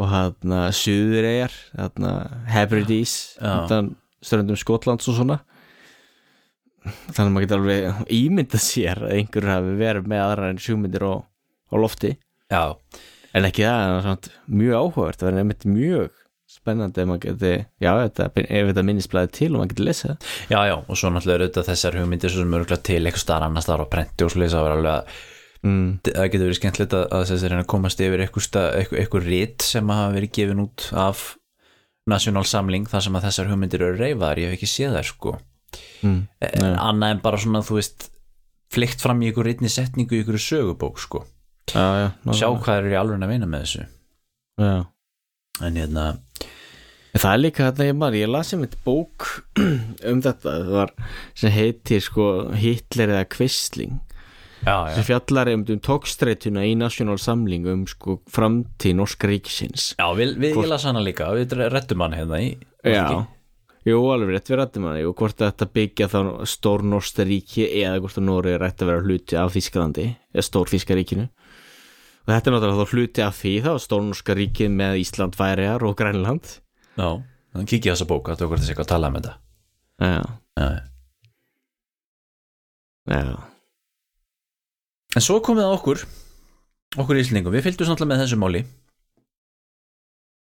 [0.00, 2.06] og hann Suðureyjar hann
[2.48, 5.40] Hebrides undan ströndum Skotlands og svona
[6.86, 11.06] þannig að maður getur alveg ímyndað sér að einhver hafi verið með aðra en sjúmyndir
[11.06, 12.14] á, á lofti.
[12.50, 12.62] Já,
[13.36, 15.20] en ekki það, en samt mjög áhugavert.
[15.20, 16.20] Það er nefnt mjög
[16.50, 20.30] spennandi ef maður geti, já, þetta, ef þetta minnisblæði til og maður geti lesið það.
[20.50, 23.68] Já, já, og svo náttúrulega er auðvitað þessar hugmyndir sem örgulega til eitthvað staðar annars
[23.68, 25.86] staðar á prenti og að mm.
[26.08, 29.92] það getur verið skemmtilegt að, að þess að reyna að komast yfir eitthvað, rít sem
[29.94, 31.22] hafa verið gefin út af
[32.10, 35.36] National Samling þar sem að þessar hugmyndir eru reyfaðar, ég hef ekki séð þær sko
[36.02, 36.22] Mm.
[36.40, 38.08] en annað en bara svona þú veist
[38.72, 41.24] flykt fram í ykkur rítni setningu í ykkur sögubók sko,
[41.70, 43.82] Já, já, sjá hvað er í alveg að vinna með þessu
[44.58, 44.86] já.
[45.66, 46.06] en hérna,
[47.10, 49.26] Það er líka þetta ég maður, ég las um eitt bók
[50.10, 50.92] um þetta, það var
[51.34, 53.96] sem heitir sko Hitler eða Kvistling
[54.62, 59.90] já, já, sem fjallar um, um tókstreituna í National Samling um sko framtíð Norska ríkisins
[59.98, 62.50] já við, við Hvort- ég las hana líka við rettum hann hérna í
[62.86, 63.26] Já?
[63.88, 66.20] Jú alveg rétt við rættum að og hvort þetta byggja þá
[66.52, 70.46] stór Norska ríki eða hvort að Nóri er rætt að vera hluti af Þískalandi eða
[70.46, 71.26] stór Þískaríkinu
[72.30, 75.86] og þetta er náttúrulega þá hluti af því þá stór Norska ríkið með Ísland, Færiðar
[75.88, 76.50] og Grænland.
[76.94, 77.08] Já,
[77.54, 79.32] þannig kikið þessa bók að þú hvort þessi eitthvað að tala um þetta.
[80.00, 80.20] Já,
[80.60, 80.68] já.
[83.10, 83.22] já,
[85.16, 86.04] en svo komið að okkur
[87.00, 88.62] okkur íslendingum, við fylgdum náttúrulega með þessu máli.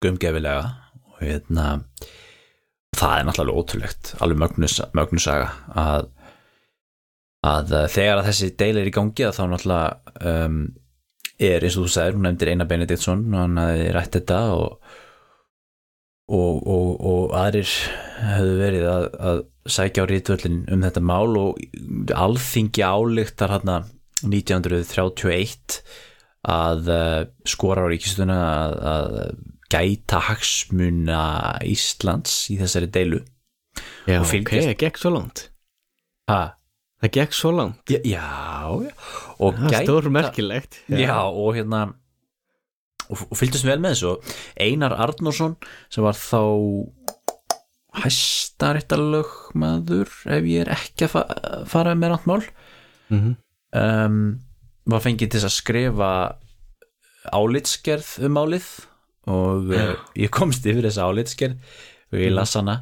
[0.01, 0.65] Gumgefilega
[1.05, 1.67] og hérna
[3.01, 6.09] það er náttúrulega ótrúlegt alveg mögnus, mögnusaga að,
[7.47, 10.59] að eh, þegar að þessi deil er í gangi að þá náttúrulega um,
[11.41, 14.75] er eins og þú sagðir, hún nefndir Einar Benediktsson og hann hafði rætt þetta og
[16.31, 17.71] og, og, og aðrir
[18.23, 19.41] hefðu verið að, að
[19.71, 21.59] sækja á rítvöllin um þetta mál og
[22.15, 23.73] alþingi álíktar hann
[24.23, 25.81] 1931
[26.51, 29.09] að uh, skora á ríkistuna að, að
[29.71, 31.21] gæta hagsmuna
[31.67, 33.21] Íslands í þessari deilu.
[34.11, 35.47] Já ok, það gekk svo langt.
[36.31, 36.41] Ha,
[37.01, 37.89] Það gekk svo langt.
[37.89, 38.25] Já, já,
[38.85, 38.93] já
[39.41, 40.81] og Það er stór merkilegt.
[40.93, 41.79] Já, og hérna
[43.09, 44.11] og, og fylgdist vel með þessu.
[44.61, 45.55] Einar Arnórsson
[45.89, 46.43] sem var þá
[48.71, 51.23] hæstarittalögmaður ef ég er ekki að fa
[51.71, 52.45] fara með rátt mál
[53.11, 53.33] Mhm.
[53.75, 54.19] um,
[54.87, 56.11] var fengið til að skrifa
[57.35, 58.69] álitsgerð um málið
[59.29, 61.59] og uh, ég komst yfir þessa álitsgerð
[62.11, 62.81] og ég las hana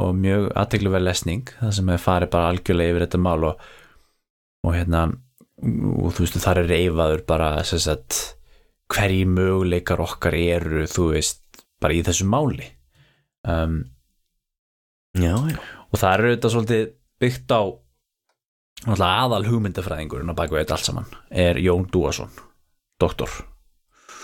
[0.00, 3.64] og mjög aðtegluverð lesning það sem er farið bara algjörlega yfir þetta mál og,
[4.66, 5.06] og hérna
[5.60, 8.20] og þú veist þar er reyfaður bara sem sagt
[8.90, 11.42] hverji möguleikar okkar eru þú veist
[11.80, 12.66] bara í þessu máli.
[13.48, 13.82] Um,
[15.16, 15.58] Já, já.
[15.90, 16.82] og það er auðvitað svolítið
[17.20, 17.62] byggt á
[18.86, 22.30] aðal hugmyndafræðingurinn á bakvið þetta allt saman er Jón Dúason
[23.00, 23.32] doktor,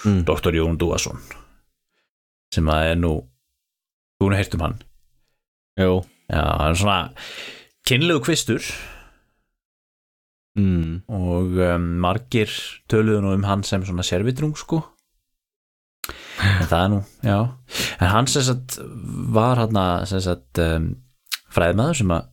[0.07, 0.23] mm.
[0.29, 1.19] doktor Jón Dúason
[2.55, 3.15] sem að er nú
[4.21, 4.77] þú nú heyrt um hann.
[5.81, 5.95] Jú.
[6.27, 7.01] Já, hann er svona
[7.87, 8.67] kynlegu kvistur.
[10.57, 11.03] Mm.
[11.13, 12.49] og um, margir
[12.89, 14.79] töluðu nú um hann sem svona servitrung sko.
[16.41, 17.37] En það er nú, já.
[18.01, 18.79] En hann sem sagt
[19.37, 19.77] var hann
[20.09, 20.95] sem sagt um,
[21.53, 22.33] fræðmaður sem að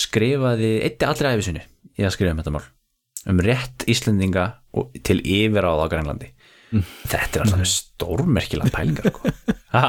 [0.00, 1.62] skrifaði eitt allri æfisinu
[1.94, 2.66] í að skrifa um þetta mál.
[3.30, 4.46] Um rétt Íslendinga
[5.06, 6.32] til yfiráð á Grænlandi
[6.70, 9.34] þetta er alltaf stórmerkilega pælingar sko.
[9.76, 9.84] ha,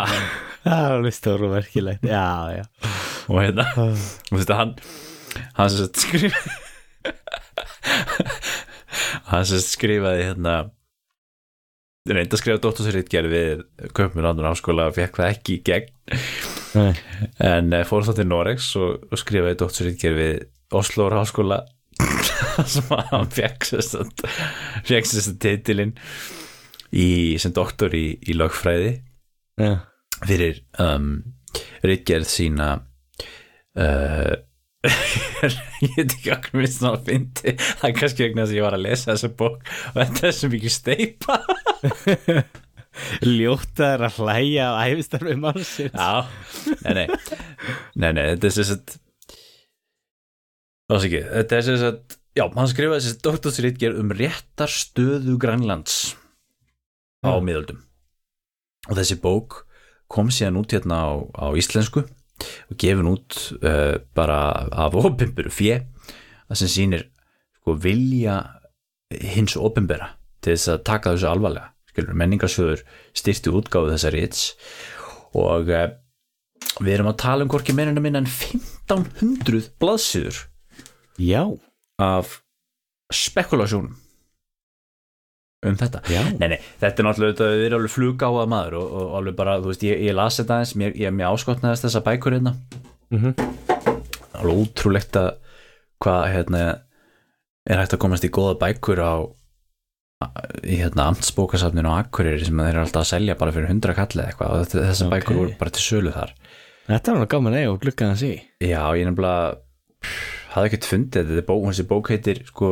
[0.61, 2.65] Það er alveg stór og merkilegt Já, já.
[3.31, 4.75] Og hérna og þetta hann
[5.57, 6.51] hann sem skrifaði
[9.31, 10.55] hann sem skrifaði hérna
[12.09, 13.61] reyndi að skrifa dóttursritgerð við
[13.97, 15.91] Kaupmannandur háskóla og fekk það ekki í gegn.
[16.71, 16.93] Nei.
[17.43, 20.35] en eh, fór þá til Noregs og, og skrifaði dóttursritgerð við
[20.81, 21.61] Osloor háskóla
[22.73, 23.67] sem að hann fekk
[24.87, 25.93] fekk sérst titilinn
[26.91, 27.09] í,
[27.41, 28.93] sem doktor í, í lögfræði
[29.61, 29.73] Já.
[30.23, 31.19] fyrir um,
[31.85, 32.71] ritgerð sína
[33.79, 34.33] uh,
[35.85, 37.53] ég veit ekki okkur minnst svona að fyndi.
[37.53, 40.35] Það er kannski vegna þess að ég var að lesa þessa bók og þetta er
[40.37, 41.37] svo mikið steipa
[43.23, 45.93] Ljóta er að hlæja á æfistarfi mannsins.
[45.95, 46.25] Já,
[46.83, 47.05] nei, nei.
[47.95, 48.97] Nei, nei, þetta er sem sagt
[50.91, 56.01] það var ekki, þetta er sem sagt já, hann skrifaði þessi doktorsritgerð um réttarstöðu Grænlands
[57.21, 57.43] á Já.
[57.45, 57.81] miðöldum.
[58.89, 59.61] Og þessi bók
[60.11, 64.39] kom síðan út hérna á, á íslensku og gefin út uh, bara
[64.73, 65.77] af opinberu fjö
[66.49, 67.05] það sem sýnir
[67.61, 68.37] sko, vilja
[69.11, 72.83] hins opinbera til þess að taka þessu alvarlega skilur, menningarsöður
[73.17, 74.45] styrti útgáfu þessa rits
[75.37, 75.89] og uh,
[76.81, 80.45] við erum að tala um hvorki mennina minna en 1500 blaðsýður
[81.21, 81.45] Já.
[82.01, 82.39] af
[83.13, 84.00] spekulasjónum
[85.63, 86.01] um þetta.
[86.39, 89.69] Nei, nei, þetta er náttúrulega, þetta er alveg flugáða maður og, og alveg bara, þú
[89.73, 92.55] veist, ég, ég las þetta aðeins, mér, ég, mér áskotnaðist þessa bækur hérna,
[93.11, 93.33] Mhm.
[94.41, 95.29] alveg ótrúlegt að
[96.01, 96.63] hvað, hérna,
[97.69, 99.13] er hægt að komast í góða bækur á
[100.63, 104.11] í hérna amtsbókasafninu á Akureyri sem þeir eru alltaf að selja bara fyrir 100 kall
[104.21, 105.13] eða eitthvað og þessar Ok.
[105.15, 106.33] bækur voru bara til sölu þar.
[106.91, 108.31] Þetta var nú gaman eiga og gluggaðan sí
[108.61, 109.57] Já, ég nefnilega
[110.51, 112.71] hafði ekkert fundið þetta, bók, þessi bók heitir sko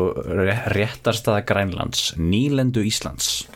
[0.75, 3.47] réttarstaða Grænlands Nýlendu Íslands.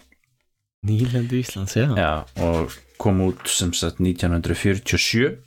[0.87, 1.87] Nýlendu Íslands, já.
[1.95, 2.13] Já,
[2.43, 5.39] og kom út sem sagt 1947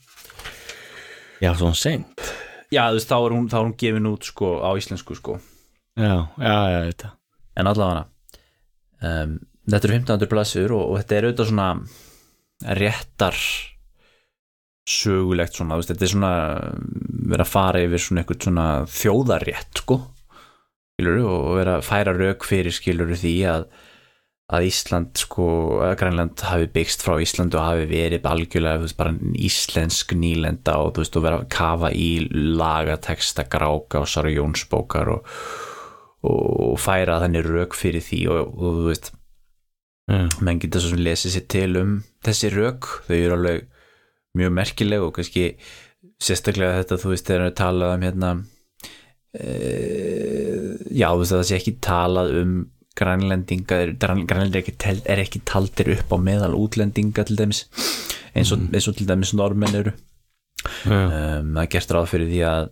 [1.36, 2.32] Já, svona seint.
[2.72, 5.36] Já, þú veist, þá er hún, þá er hún gefin út sko á íslensku sko.
[5.96, 7.16] Já, já, já, þetta
[7.56, 8.04] en allavega
[9.00, 11.70] um, þetta eru 1500 blaðsur og, og þetta er auðvitað svona
[12.80, 13.40] réttar
[14.86, 16.32] sögulegt svona, veist, þetta er svona
[17.26, 19.98] vera að fara yfir svona eitthvað svona þjóðarrétt sko
[20.96, 23.68] skilur, og vera að færa rauk fyrir skilur því að
[24.46, 25.46] að Ísland sko,
[25.82, 29.14] að Grænland hafi byggst frá Ísland og hafi verið algjörlega, þú veist, bara
[29.48, 35.10] íslensk nýlenda og þú veist, og vera að kafa í lagateksta gráka og Sara Jónsbókar
[35.16, 35.32] og,
[36.30, 39.10] og færa þannig rauk fyrir því og, og þú veist,
[40.06, 43.64] Já, menn geta svo sem lesið sér til um þessi rauk, þau eru alveg
[44.38, 45.48] mjög merkileg og kannski
[46.22, 48.30] sérstaklega þetta, þú veist, þegar við talað um hérna
[49.36, 49.50] e,
[50.90, 52.56] já, þú veist, það sé ekki talað um
[52.96, 57.66] grænlendinga, grænlendinga er ekki, tel, er ekki taldir upp á meðal útlendinga til dæmis
[58.36, 59.92] eins og, eins og til dæmis normenn eru.
[60.86, 62.68] Já, um, það er gert ráð fyrir því að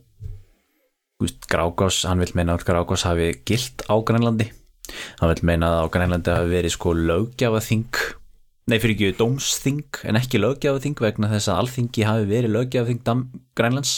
[1.22, 4.50] veist, Grágás, hann vil meina að Grágás hafi gilt á Grænlandi.
[5.20, 8.00] Hann vil meina að á Grænlandi hafi verið sko löggjafaþing
[8.70, 13.26] nei fyrir ekki dómsþing en ekki löggjafaþing vegna þess að alþingi hafi verið löggjafaþing Dam-
[13.58, 13.94] Grænlands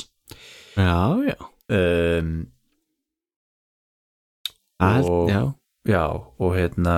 [0.76, 0.96] já,
[1.30, 1.36] já.
[1.70, 2.32] um,
[4.82, 5.42] Að, Og- já.
[5.88, 6.96] já og hérna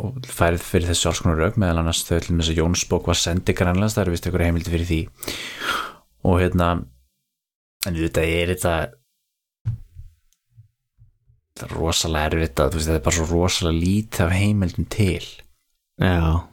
[0.00, 3.18] og færið fyrir þessu alls konar rauk meðal annars þau til þess að Jónsbók var
[3.18, 5.00] sendi Grænlands það eru vist ykkur heimildi fyrir því
[6.24, 6.68] og hérna
[7.86, 8.74] en þetta er þetta
[11.58, 15.26] þetta er rosalega erfitt að þetta er bara svo rosalega lítið af heimildum til
[15.98, 16.48] já,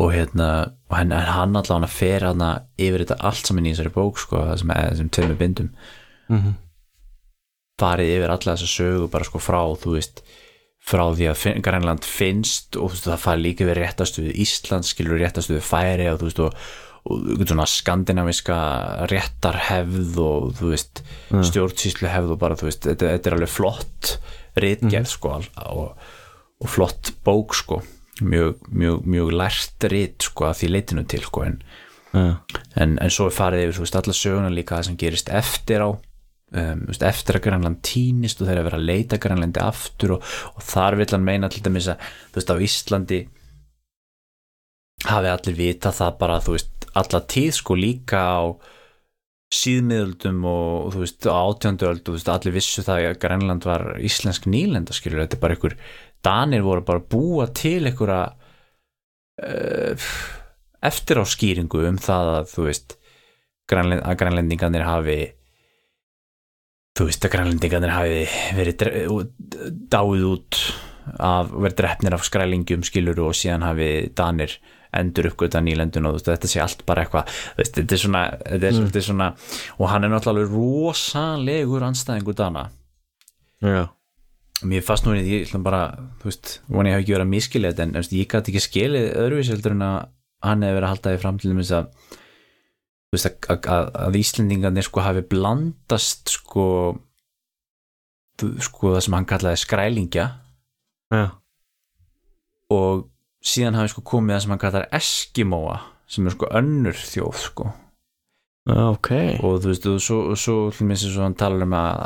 [0.00, 0.46] og hérna
[0.88, 2.44] og hann, hann allavega fer hann
[2.80, 5.72] yfir þetta allt saman í þessari bók sko sem, sem tveimur bindum.
[6.32, 6.54] Mhm.
[7.82, 10.22] farið yfir alla þessa sögu bara sko frá þú veist
[10.86, 15.18] frá því að fin Grænland finnst og veist, það farið líka við réttastuðu Ísland skilur
[15.22, 16.56] réttastuðu færi og þú veist og,
[17.10, 18.56] og svona skandinaviska
[19.10, 21.02] réttarhefð og þú veist
[21.50, 24.12] stjórnsýslu hefð og bara þú veist þetta, þetta er alveg flott
[24.62, 26.08] ritgerð sko al- og,
[26.62, 27.82] og flott bók sko
[28.22, 31.58] mjög, mjög, mjög lært rit sko að því leitinu til sko en
[32.12, 32.24] já,
[32.76, 36.82] en, en svo farið yfir veist alla söguna líka það sem gerist eftir á um,
[36.88, 40.66] veist, eftir að Grænland týnist og þeir að vera að leita Grænlandi aftur og, og
[40.66, 43.22] þar vil hann meina dæmis að þú veist á Íslandi
[45.08, 48.42] hafi allir vita það bara þú veist alla tíð sko líka á
[49.52, 54.48] síðmiðöldum og þú veist átjönduöld og þú veist allir vissu það að Grænland var íslensk
[54.48, 55.76] nýlenda skilur þetta er bara einhver
[56.22, 58.22] Danir voru bara að búa til einhverja
[59.42, 60.10] uh,
[60.82, 62.96] eftir á skýringu um það að þú veist
[63.70, 65.18] grænlend, að grænlendingarnir hafi
[66.98, 68.22] þú veist að grænlendingarnir hafi
[68.58, 68.86] verið
[69.92, 70.60] dáið út
[71.18, 74.58] af, verið drefnir af skrælingjum skiluru og síðan hafi Danir
[74.92, 79.00] endur uppgöta nýlendun og þetta sé allt bara eitthvað þetta er svona, þetta er, þetta
[79.00, 79.28] er svona
[79.78, 82.66] og hann er náttúrulega rosalegur anstæðingu Dana.
[83.62, 83.86] Já,
[84.68, 85.82] mér fannst nú ég ætla bara,
[86.20, 88.64] þú veist, voni ég hafi ekki verið að miskilja þetta en veist, ég gæti ekki
[88.66, 89.96] skilið öðruvísi heldur en að
[90.42, 91.88] hann hefur verið að halda því fram til þess að
[93.12, 96.66] þú veist, að, að, að Íslendingarnir sko hafi blandast sko
[98.42, 100.24] sko það sem hann kallaði skrælingja.
[101.12, 101.26] Já,
[102.72, 103.06] og
[103.44, 105.78] síðan hafi sko komið það sem hann kallaði Eskimóa
[106.12, 107.68] sem er sko önnur þjóð sko.
[108.72, 109.10] Ok.
[109.42, 112.02] Og þú veist, og svo, og svo til mér sem hann talar um að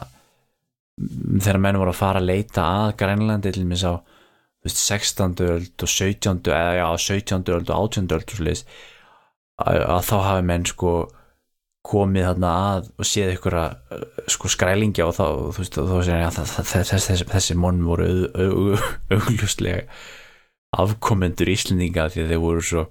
[0.96, 5.34] þegar menn voru að fara að leita að Grænlandi til þú veist, 16.
[5.46, 6.40] öld og 17.
[6.50, 7.44] eða já, 17.
[7.54, 8.08] öld og 18.
[8.16, 8.64] öld og svoleiðis,
[9.62, 10.94] að, að þá hafi menn sko
[11.86, 14.00] komið þarna að og séð ykkur að
[14.34, 17.54] sko skrælingja og þá, þú veist, þá segir ég að það- það- þess, þess, þessi
[17.62, 18.80] monn voru au- au-
[19.14, 19.84] augljóslega
[20.76, 22.82] afkomendur Íslendinga því þeir voru svo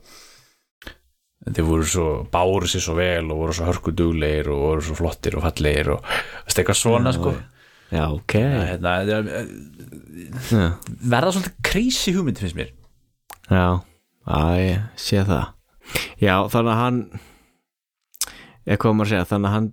[1.46, 5.36] þeir voru svo, báru sér svo vel og voru svo hörkuduglegir og voru svo flottir
[5.38, 6.08] og fallegir og
[6.48, 7.36] eitthvað svona sko
[7.96, 8.36] já, ok.
[8.70, 9.52] Hérna, þetta er-
[10.52, 10.66] já,
[11.16, 12.72] verða svolítið crazy hugmynd finnst mér.
[13.50, 13.66] Já,
[14.26, 15.52] að ég sé það.
[16.22, 17.00] Já, þannig að hann
[18.90, 19.68] á maður að segja, þannig að hann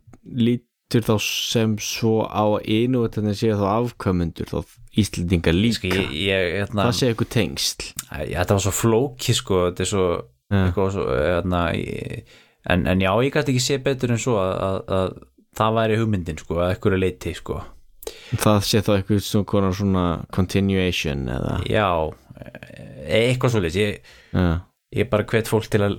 [0.46, 5.88] lítur þá sem svo á einu og þannig séu þá afkvæmundur þá Íslendinga líka.
[5.88, 7.86] ég, ég, hérna, það sé eitthvað tengsl?
[8.28, 10.06] Ég, þetta var svo flóki sko, þetta er svo,
[10.52, 10.58] Já.
[10.66, 12.34] eitthvað svo hérna, ég,
[12.68, 15.14] en, en já, ég gæti ekki sé betur en svo að, að, að
[15.56, 17.62] það væri hugmyndin sko, að eitthvað leiti sko
[18.42, 21.56] það sé þá eitthvað svona, svona continuation eða?
[21.70, 21.88] Já,
[23.06, 24.46] e- eitthvað svolítið ég, já,
[24.92, 25.98] ég bara hvet fólk til að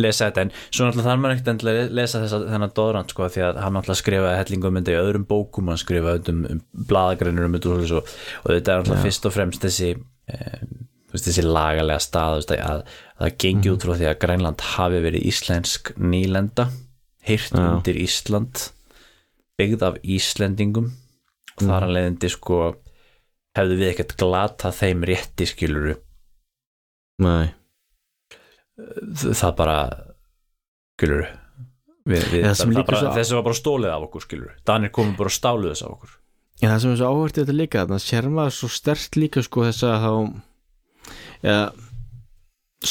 [0.00, 3.44] lesa þetta en svo náttúrulega þarf maður ekkert að lesa þessa, þennan Dóðrand sko því
[3.46, 7.58] að hann náttúrulega skrifaði hellingum myndi í öðrum bókum hann skrifaði um, um blaðagreinur um
[7.58, 8.02] þetta og, svo,
[8.42, 10.72] og þetta er náttúrulega fyrst og fremst þessi um,
[11.12, 12.84] þessi lagalega stað veist, að,
[13.18, 16.70] að það gengi út frá því að Grænland hafi verið íslensk nýlenda
[17.28, 17.62] hýrt Já.
[17.68, 18.66] undir Ísland
[19.60, 20.90] byggð af Íslendingum
[21.58, 22.60] og þar að leiðindi sko
[23.58, 25.94] hefðu við ekkert glata þeim rétti skiluru
[27.22, 27.52] nei.
[29.12, 29.76] Það bara
[30.96, 31.26] skilur
[32.08, 35.14] við, við, Það það, bara, svo- þessi var bara stólið af okkur skilur Danir komum
[35.18, 36.14] bara stálu þess af okkur.
[36.62, 39.42] Já, það sem er svo áhvert þetta líka þannig að sér maður svo stert líka
[39.44, 40.12] sko þess að þá
[41.42, 41.58] ja,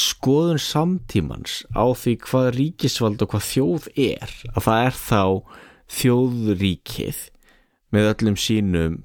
[0.02, 4.34] skoðun samtímans á því hvað ríkisvald og hvað þjóð er.
[4.54, 5.22] Að það er þá
[5.98, 7.20] þjóðríkið
[7.92, 9.00] með öllum sínum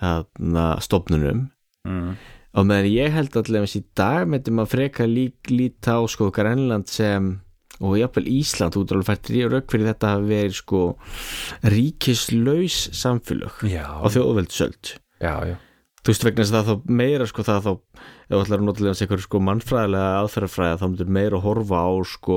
[0.00, 1.48] þarna, stofnunum.
[1.88, 2.16] Mm.
[2.52, 6.90] og meðan ég held allavega í dag myndum að freka lík líta á sko Grænland
[6.92, 7.38] sem
[7.80, 10.82] og jafnvel Ísland, er alveg fært rauk fyrir þetta að vera sko
[11.72, 14.92] ríkislaus samfélög á þjóðveldsöld
[15.24, 15.56] já, já,
[16.00, 17.70] þú veist vegna þess að það þá meira sko það þá,
[18.00, 21.80] ef þú ætlar að nota leðans einhverju sko mannfræðilega aðferðafræða þá myndir meira að horfa
[21.84, 22.36] á sko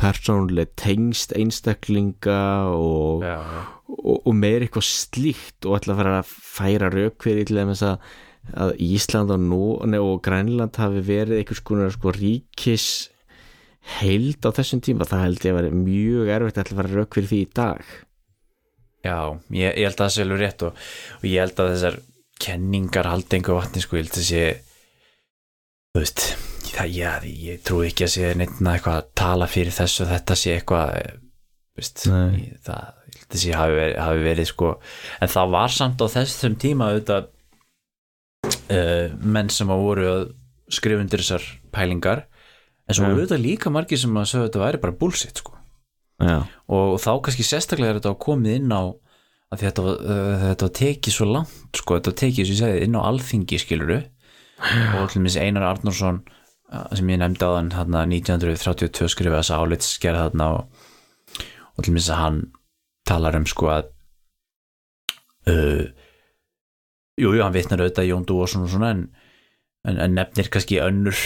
[0.00, 2.42] persónuleg tengst einstaklinga
[2.72, 3.62] og, já, já.
[3.92, 7.86] og, og meira eitthvað slíkt og ætla að fara að færa rauk fyrir til þess
[7.90, 8.12] að,
[8.64, 12.86] að Ísland og, og Grænland hafi verið einhvers konar sko ríkis
[13.98, 17.28] heild á þessum tíma það held ég að vera mjög erfitt að fara rauk fyrir
[17.28, 17.92] því í dag
[19.02, 19.18] já
[19.50, 20.82] ég, ég held að það sé alveg rétt og
[21.26, 22.00] ég held að þessar
[22.42, 24.44] kenningar haldi einhver vatni sko, ég held að sé
[25.92, 26.24] þú veist
[26.72, 30.38] það, já, ég trú ekki að sé neittna eitthvað að tala fyrir þessu og þetta
[30.40, 31.14] sé eitthvað eh,
[31.78, 34.74] veist, ég, það, ég held að sé hafi verið, hafi verið sko,
[35.20, 37.30] en það var samt á þessum tíma auðvitað
[38.72, 40.22] uh, menn sem að voru að
[40.72, 42.26] skrifa undir þessar pælingar
[42.88, 45.58] en svo auðvitað líka margir sem að sögðu að þetta væri bara bullshit sko.
[46.22, 46.38] Já,
[46.70, 48.82] og þá kannski sérstaklega er þetta komið inn á
[49.52, 53.02] að þetta, uh, þetta tekið svo langt sko, þetta tekið sem ég segið inn á
[53.04, 53.98] alþingi skiluru
[54.98, 56.22] og minns Einar Arnórsson
[56.72, 60.86] uh, sem ég nefndi á þann hann 1932 skrifa þessa álitsgerð þarna og,
[61.76, 62.40] og til minns að hann
[63.08, 63.90] talar um sko að
[65.52, 65.84] uh,
[67.20, 69.04] jú, jú, hann vitnar auðvitað Jón Dúarsson og svona en,
[69.88, 71.18] en, en nefnir kannski önnur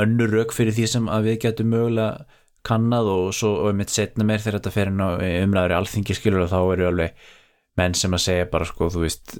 [0.00, 2.26] önnur rauk fyrir því sem að við getum mögulega
[2.66, 5.08] kannað og svo og mitt setna meir þegar þetta fer inn á
[5.44, 7.28] umræður í alþingi skilur og þá eru alveg
[7.78, 9.36] menn sem að segja bara sko þú veist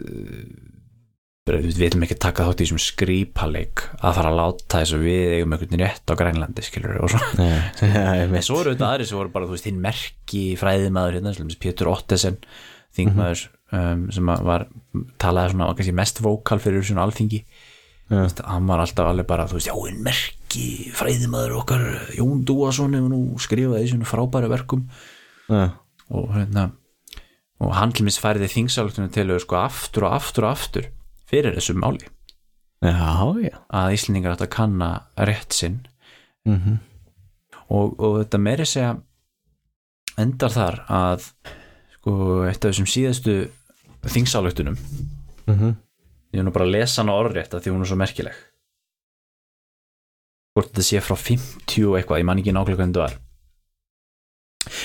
[1.48, 5.06] bara, við viljum ekki taka þátt í þessum skrýpaleik að fara að láta þess að
[5.08, 9.20] við eigum einhvern rétt á Grænlandi skilur og svo en svo eru þetta aðri sem
[9.20, 12.42] voru bara þú veist hinn merki fræðimaður hérna Pétur Ottesen
[12.96, 14.66] þingmaður um, sem var
[15.20, 17.42] talaði svona kannski mest vókal fyrir svona alþingi.
[18.08, 20.66] Þú veist, hann var alltaf alveg bara þú veist já hinn merki
[20.96, 21.86] fræðimaður okkar
[22.16, 24.86] Jón Dúason hefur nú skrifað í svona frábæra verkum.
[25.48, 25.76] Já,
[26.08, 26.70] og hérna
[27.60, 30.88] og hann til minns færiði þingsálutunum til sko aftur og aftur og aftur
[31.28, 32.06] fyrir þessu máli.
[32.84, 33.56] Já, já.
[33.74, 35.80] að Íslendingar átt að kanna rétt sinn.
[36.46, 36.78] Mm
[37.68, 38.94] og, og þetta meiri segja
[40.16, 41.26] endar þar að
[41.98, 42.14] sko
[42.48, 43.34] eitt af þessum síðastu
[44.08, 44.78] þingsálutunum
[45.48, 45.74] Mhm.
[46.32, 48.34] ég er nú bara að lesa hana orðrétt að því hún er svo merkileg.
[50.56, 53.14] Hvort þetta sé frá 50 og eitthvað, ég man ekki nákvæmlega hvernig þetta var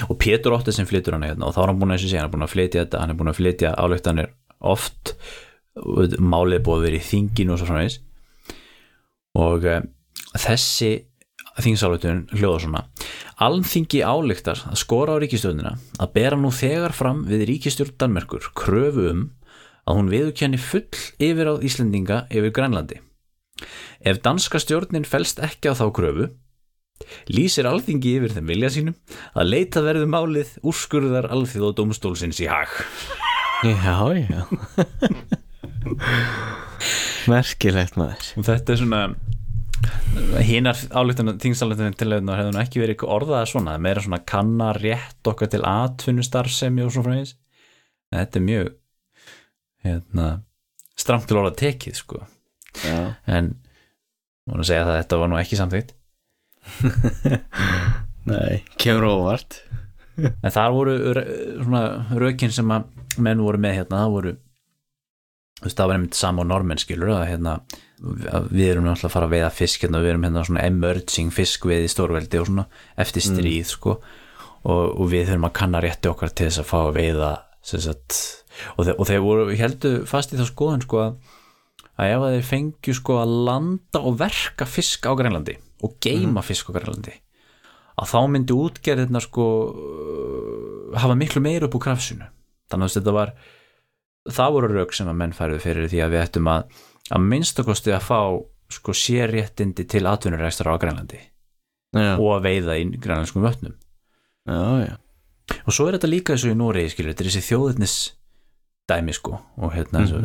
[0.08, 2.34] og Pétur Óttir sem flytur hana hérna og þá er hann búin að segja, hann
[2.34, 4.30] búin að flytja þetta hann er búin að flytja álöktanir
[4.74, 5.16] oft
[6.22, 8.00] málið búið að vera í þinginu og svo framvegis
[9.44, 9.82] og uh,
[10.38, 10.92] þessi
[11.64, 12.84] þingsáletun hljóða svona
[13.44, 19.10] Alþingi ályktar að skora á ríkistjórnina að bera nú þegar fram við ríkistjórn Danmerkur kröfu
[19.10, 19.24] um
[19.84, 20.86] að hún viðurkenni full
[21.20, 23.02] yfir á Íslendinga yfir Grænlandi.
[24.04, 26.30] Ef danska stjórnin felst ekki á þá kröfu,
[27.32, 28.96] lýsir alþingi yfir þeim vilja sínum
[29.34, 32.74] að leita verðu málið úrskurðar alþjóð og dómstólsins í hag.
[33.64, 34.42] Já, já
[37.32, 39.04] Merkilegt maður Og þetta er svona
[40.44, 45.32] hinar álíktan þingsáleitunum til hefðu nú ekki verið eitthvað orðaða svona, meira svona kannar rétt
[45.32, 47.36] okkar til atvinnustarfsemi og svo frá þess.
[48.14, 48.70] Þetta er mjög
[49.84, 50.28] hérna,
[51.00, 52.22] stramt til orða tekið sko.
[52.84, 53.54] Já, en
[54.48, 55.94] múin að segja það að þetta var nú ekki samþýtt
[58.32, 59.62] nei, kemur óvart.
[60.18, 60.98] En þar voru
[62.22, 62.90] rökin sem að
[63.22, 64.34] menn voru með hérna, það voru
[65.64, 67.56] þú veist, það var einmitt sama og normenn skilur að hérna,
[68.52, 71.88] við erum náttúrulega að fara að veiða fisk hérna, við erum hérna svona emerging fiskveið
[71.88, 72.66] í stórveldi og svona
[73.00, 73.98] eftir stríð sko.
[74.64, 77.32] Og, og við þurfum að kanna rétti okkar til þess að fá að veiða
[77.64, 78.20] sem sagt,
[78.78, 82.96] og, þeir, og þeir voru heldur fast í þá skoðun sko að ef þeir fengju
[82.98, 87.18] sko að landa og verka fisk á Grænlandi og geima fisk á Grænlandi
[88.00, 92.26] að þá myndi útgerðina sko uh, hafa miklu meira upp úr krafsinu.
[92.72, 93.34] Þannig að þetta var
[94.34, 96.82] það voru rauk sem að menn færðu fyrir því að við ættum að
[97.14, 98.20] að minnstakosti að fá
[98.74, 103.76] sko sérréttindi til atvinnurækstar á Grænlandi já, og að veiða í grænlandskum vötnum.
[104.50, 104.96] Já, já.
[105.68, 107.98] Og svo er þetta líka eins og í Nóri skilur, þetta er þessi þjóðetnis
[108.90, 110.22] dæmi sko og hérna og þú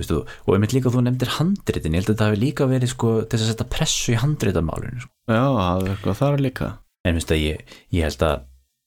[0.00, 2.92] veist, og, og einmitt líka þú nefndir handritin, ég held að þetta hafi líka verið
[2.92, 5.12] sko til þess að setja pressu í handritamálinu sko.
[5.30, 6.70] Já, það er eitthvað þar líka.
[7.06, 8.46] En minnst að ég, ég held að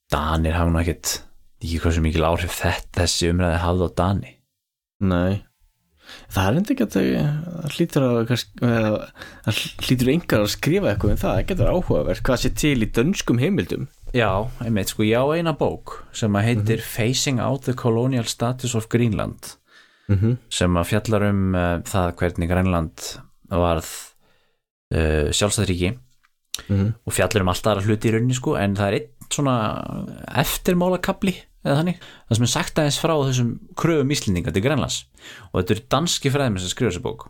[0.10, 1.19] Danir hafa nú ekkert
[1.60, 4.34] ekki hvað sem mikil áhrif þetta þessi umræði hafði á Dani.
[5.10, 5.44] Nei.
[6.34, 11.22] Það er enda ekki að það hlýtur að það hlýtur engar að skrifa eitthvað um
[11.22, 13.88] það, það getur áhugavert hvað sé til í dönskum heimildum.
[14.18, 18.90] Já, einmitt, sko, ég á eina bók sem heitir Facing Out the Colonial Status of
[18.90, 19.59] Greenland
[20.10, 20.38] mm -hmm.
[20.49, 23.10] sem að fjallar um uh, það hvernig Grænland
[23.49, 23.90] varð
[24.94, 25.98] uh, sjálfstæðríki
[26.69, 29.56] og fjallar um alltaf aðra hluti í rauninni sko en það er einn svona
[30.41, 33.49] eftirmálakabli eða þannig, það sem er sagt aðeins frá þessum
[33.80, 35.02] kröfum íslendinga til Grænlands.
[35.52, 37.27] Og þetta eru danski fræðum sem skrifa þessu bók.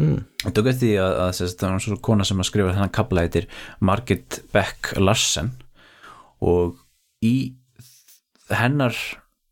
[0.00, 0.22] Mm.
[0.48, 3.24] og eftir því að, að, að það var svona kona sem að skrifa þennan kabla
[3.26, 3.48] heitir
[3.84, 5.50] Margit Beck Larsen.
[6.40, 6.78] Og
[7.20, 7.34] í
[8.48, 8.96] hennar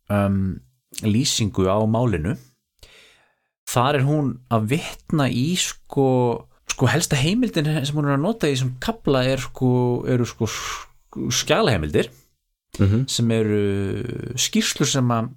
[0.08, 0.60] um,
[1.06, 2.36] lýsingu á málinu
[3.70, 6.06] þar er hún að vitna í sko,
[6.70, 9.70] sko helsta heimildin sem hún er að nota í þessum kabla er sko,
[10.10, 10.50] eru sko
[11.40, 12.10] skjalaheimildir
[12.78, 13.62] Mm sem eru
[14.38, 15.32] skýrslur sem að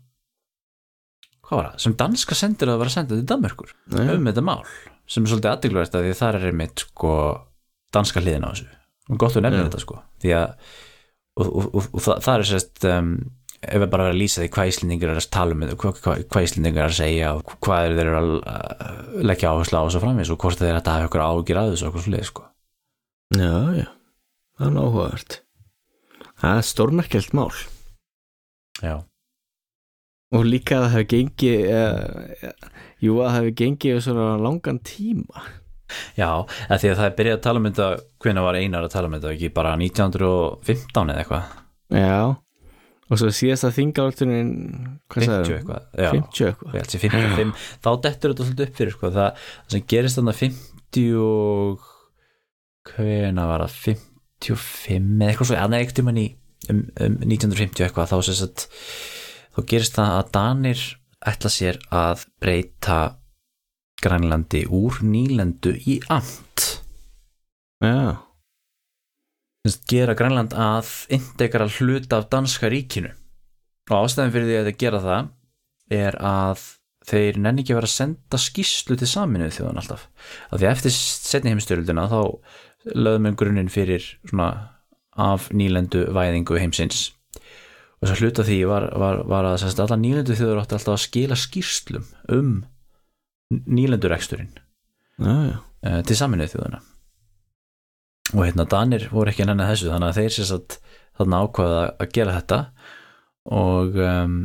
[1.43, 4.03] hvað var það, sem danska sendir að vera að senda til Danmörkur Já.
[4.13, 4.61] um þetta mál
[5.09, 7.13] sem er svolítið aðdegluverst að því þar er einmitt sko
[7.93, 8.67] danska hliðin á þessu.
[9.09, 10.53] Og gott að nefna þetta sko því að
[11.33, 13.11] og, og, og, og það, það er sérst um,
[13.63, 16.47] ef við bara verðum að lýsa því hvað íslendingar er að tala um hvað, hvað,
[16.47, 20.33] íslendingar er að segja og hvað er þeir eru að leggja áherslu á þessu framvís
[20.33, 22.45] og hvort þeir eru að hafa ykkur ágjur að þessu okkur svolítið sko.
[23.33, 23.87] Já, já,
[24.59, 25.39] það er áhugavert.
[26.43, 27.49] Það er stórmerkjalt mál.
[28.83, 28.95] Já,
[30.33, 32.71] og líka að það hefur gengið uh,
[33.03, 35.43] jú að það hefur gengið svona langan tíma.
[36.17, 37.87] Já því að það er byrjað að tala um þetta
[38.23, 39.33] hvenær var einar að tala um þetta?
[39.35, 41.51] Ekki bara 1915 eða eitthvað?
[41.93, 42.17] Já,
[43.13, 44.51] og svo síðast að þingáltunin
[45.13, 46.09] 50 eitthvað já.
[46.09, 46.77] 50 eitthvað.
[46.89, 51.19] Sé 55, þá dettur þetta svolítið upp fyrir sko, það, það sem gerist þannig 50
[51.23, 51.87] og
[52.89, 53.77] hvena var það?
[54.43, 58.67] 55 eða eitthvað svo, aðna ekkert um, um, um 1950 eitthvað þá, sagt,
[59.55, 60.85] þá gerist það að Danir
[61.33, 62.99] ætla sér að breyta
[64.03, 66.65] Grænlandi úr nýlendu í amt.
[67.83, 68.19] Já,
[69.87, 73.13] gera Grænland að integral hluta af danska ríkinu.
[73.91, 75.29] Og ástæðan fyrir því að þeir gera það
[76.03, 76.65] er að
[77.07, 80.05] þeir nenni ekki að vera að senda skýslu til saminuð þjóðan alltaf.
[80.51, 82.19] Af því að eftir setni heimstyrildina þá
[82.91, 84.49] lögðum við grunninn fyrir svona
[85.15, 87.11] af nýlendu væðingu heimsins.
[88.01, 91.03] Og þess að hluta því var, var, var að alla nýlendu þjóður átti alltaf að
[91.05, 92.55] skila skýrslum um
[93.63, 94.57] nýlendureksturinn
[95.23, 96.81] uh, til saminuð þjóðuna
[98.33, 100.77] og hérna Danir voru ekki að nenni þessu þannig að þeir sérst að
[101.19, 102.59] þarna ákvaða að gera þetta.
[103.53, 104.35] Og um,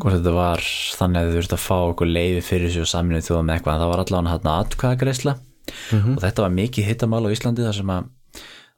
[0.00, 0.62] hvort þetta var
[0.96, 3.80] þannig að þau þurftu að fá okkur leiði fyrir sig og saminuð þjóða með eitthvað
[3.82, 5.36] það var allavega hérna atkvæðagreisla
[5.92, 6.14] Mhm.
[6.16, 8.06] og þetta var mikið hittamál á Íslandi þar sem að,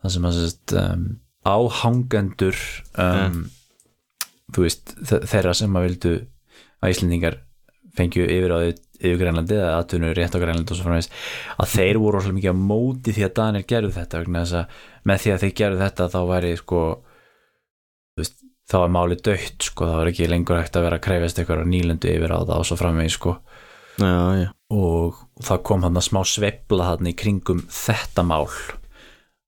[0.03, 1.05] þar sem að sérst, um,
[1.49, 2.59] áhangendur
[3.01, 3.39] um,
[4.53, 6.13] þú veist þe- þeirra sem að vildu
[6.83, 7.39] að Íslandingar
[7.97, 8.83] fengju yfir á yfir
[9.23, 11.11] Grænlandi eða atvinnur rétt á Grænlandi og svo framvegis
[11.59, 14.31] að þeir voru rosalega mikið á móti því að Danir gerðu þetta að
[15.03, 16.83] með því að þeir gerðu þetta þá væri sko
[18.19, 21.41] veist, þá var máli dögt sko, þá var ekki lengur hægt að vera að krefast
[21.41, 23.37] eitthvað nýlendu yfir á það og svo framvegis sko.
[24.01, 28.47] Já, já, og það kom hann að smá sveifla hann í kringum þetta mál.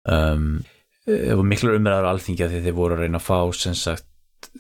[0.05, 0.51] Um,
[1.07, 4.07] var miklu umræður alþingja því þeir voru að reyna að fá sem sagt,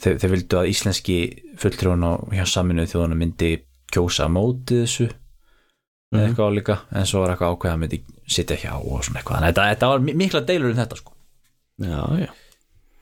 [0.00, 1.18] þeir, þeir vildu að íslenski
[1.60, 3.52] fulltrúin og hjá saminuð þjóðunum myndi
[3.94, 5.08] kjósa á móti þessu.
[6.14, 7.98] Eða eitthvað álíka en svo var eitthvað ákveð að myndi
[8.30, 9.40] sitja hjá og svona eitthvað.
[9.40, 11.14] Þannig að þetta, var mi- mikla deilur um þetta sko.
[11.82, 12.30] Já, já.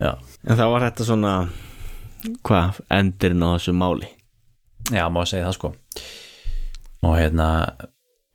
[0.02, 0.12] Já,
[0.48, 1.32] En það var þetta svona
[2.46, 4.08] hvað, endirinn á þessu máli?
[4.90, 5.72] Já má segja það sko.
[7.06, 7.48] Og hérna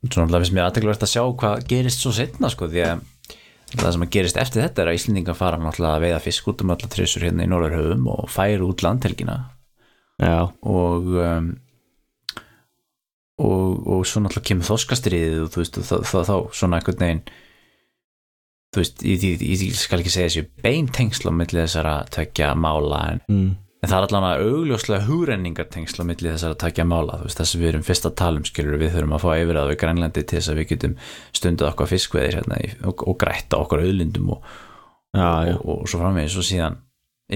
[0.08, 3.02] svona alltaf finnst mér aðtegluvert að sjá hvað gerist svo setna sko því að
[3.74, 6.72] það sem að gerist eftir þetta er að Íslendingar fara að veiða fisk út um
[6.76, 9.36] alla trissur hérna í Norðurhöfum og færa út landhelgina.
[10.22, 11.50] Já, og um,
[13.38, 17.24] og, og svo náttúrulega kemur þoskastriðið og þú veist þá, þá, þá svona einhvern veginn
[18.74, 23.52] þú veist, ég, skal ekki segja þessu beintengsl á milli þessara tvekja mála en mm.
[23.84, 27.42] en það er allan að augljóslega hugrenningartengsl á milli þessar að takja mála þú veist
[27.44, 29.70] þess að við erum fyrst að tala um skilur við þurfum að fá yfir að
[29.72, 30.98] við grænlandi til þess að við getum
[31.40, 32.60] stundið okkar fiskveðir hérna,
[32.90, 34.50] og, og grætta okkar auðlindum og,
[35.14, 36.82] já, já, og, svo framvegis og síðan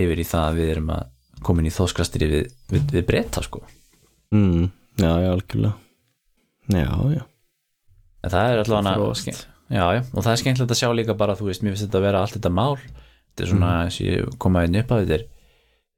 [0.01, 1.07] yfir í það að við erum að
[1.45, 3.63] komin í þóskastri við, við, við breyta sko.
[4.35, 4.67] Mm,
[5.01, 5.90] já, já, algjörlega
[6.75, 7.23] já, já.
[8.21, 9.35] En það er allavega
[9.71, 11.99] já, já, og það er skemmtilegt að sjá líka bara þú veist, mér finnst þetta
[11.99, 12.75] að vera allt þetta mál.
[13.31, 13.95] Þetta er svona, mm.
[14.05, 15.27] ég komaði inn upp að þetta er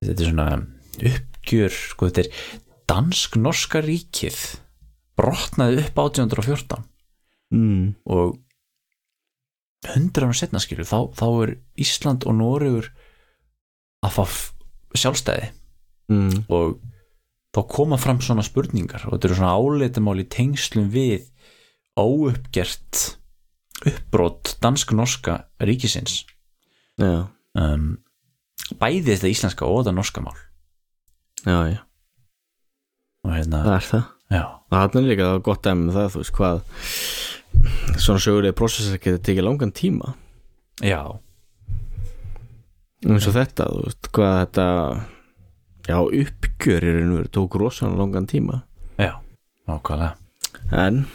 [0.04, 0.48] þetta er svona
[1.10, 2.32] uppgjör sko, þetta er
[2.94, 4.40] dansk-norska ríkið
[5.18, 6.84] brotnaði upp 1814
[7.54, 7.84] mm,
[8.14, 8.40] og
[9.84, 12.90] 100 ára setna skilur þá, þá er Ísland og Noregur
[14.04, 14.24] að fá
[15.00, 15.50] sjálfstæði.
[16.12, 16.78] Mm, og
[17.54, 21.30] þá koma fram svona spurningar og þetta eru svona áleitamál í tengslum við
[22.00, 23.04] óuppgert
[23.84, 26.24] uppbrot dansk-norska ríkisins.
[27.02, 27.28] Já,
[27.60, 27.98] um,
[28.80, 30.38] bæði þetta íslenska og þetta norska mál.
[31.44, 31.82] Já, já.
[33.24, 34.10] Og hérna, það er það.
[34.34, 34.44] Já,
[34.74, 36.64] það er líka gott dæmi með það, þú veist hvað
[38.02, 40.16] svona sögurlega prósessar geta tekið langan tíma.
[40.82, 41.02] Já.
[43.04, 44.68] Eins og þetta, þú veist, hvað þetta
[45.88, 48.62] já, uppgjör í raun og veru tók rosalega langan tíma.
[49.02, 49.14] Já,
[49.68, 50.14] nákvæmlega.
[50.72, 51.06] En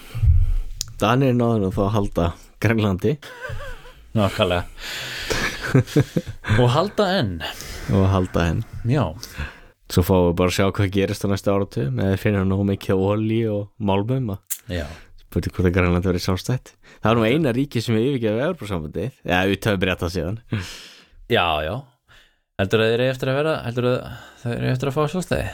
[0.98, 2.26] Danir náður þá að halda
[2.62, 3.16] Grænlandi.
[4.18, 4.64] Nákvæmlega.
[6.58, 7.34] Og halda enn.
[7.94, 9.04] Og halda henn já,
[9.88, 12.64] svo fáum við bara að sjá hvað gerist á næsta áratu með að finna nóg
[12.68, 14.84] mikið olí og málmum að já,
[15.22, 16.72] spurning hvort að Grænlandi verið sjálfstætt.
[17.00, 20.40] Það er nú eina ríki sem við yfirgefa Evropasambandið já, við töfum breyta síðan
[21.32, 21.74] já, já
[22.58, 23.98] heldur að þeir eru eftir að vera heldur að
[24.42, 25.50] þeir eru eftir að fá sjálfstæði?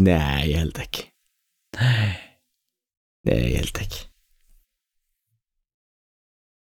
[0.00, 1.06] Nei, ég held ekki.
[3.28, 4.02] Nei, ég held ekki.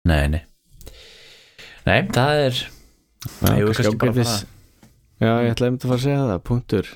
[0.06, 0.42] Nei, nei.
[1.86, 4.44] Nei, það er Já, við kannski ágætis-
[5.16, 6.88] Já, ég ætlaði einmitt að fara að segja það, punktur.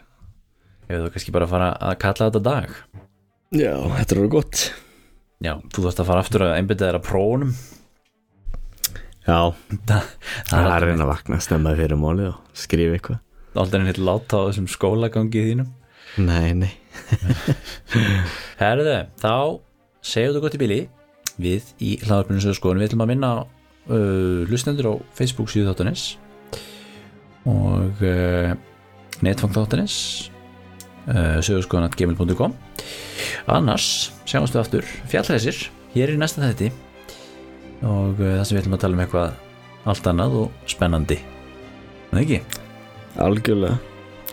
[0.91, 2.75] Hefur þú kannski bara að fara að kalla þetta dag?
[3.51, 4.65] Já, þetta er alveg gott.
[5.41, 7.55] Já, þú þarfst að fara aftur að einbytta þér að prófunum
[9.27, 9.53] Já,
[9.87, 10.07] Það
[10.49, 13.21] það er að er reyna að vakna stemmaði fyrir málið og skrifa eitthvað.
[13.61, 15.69] Aldrei henni láta á þessum skólagangi þínum.
[16.23, 16.73] Nei, nei.
[18.63, 19.35] Herðu, þá
[20.03, 20.79] segjum þú gott í bíli
[21.41, 26.17] Við í hlaðarpunum sögurskóðun Við ætlum að minna uh, lustendur á Facebook síðu þáttanins
[27.49, 28.51] og uh,
[29.25, 29.97] netfang þáttanins
[31.09, 32.57] uh, sögurskóðan.gmail.com
[33.51, 34.91] Annars sjáumst við aftur.
[35.09, 35.63] Fjallræsir
[35.95, 36.73] hér í næsta þætti
[37.83, 41.21] og uh, það sem við ætlum að tala um eitthvað allt annað og spennandi.
[42.11, 42.41] Það ekki,
[43.21, 43.79] Algjörlega.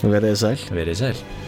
[0.03, 0.57] Verðið sæl.
[0.77, 1.46] Verið sæl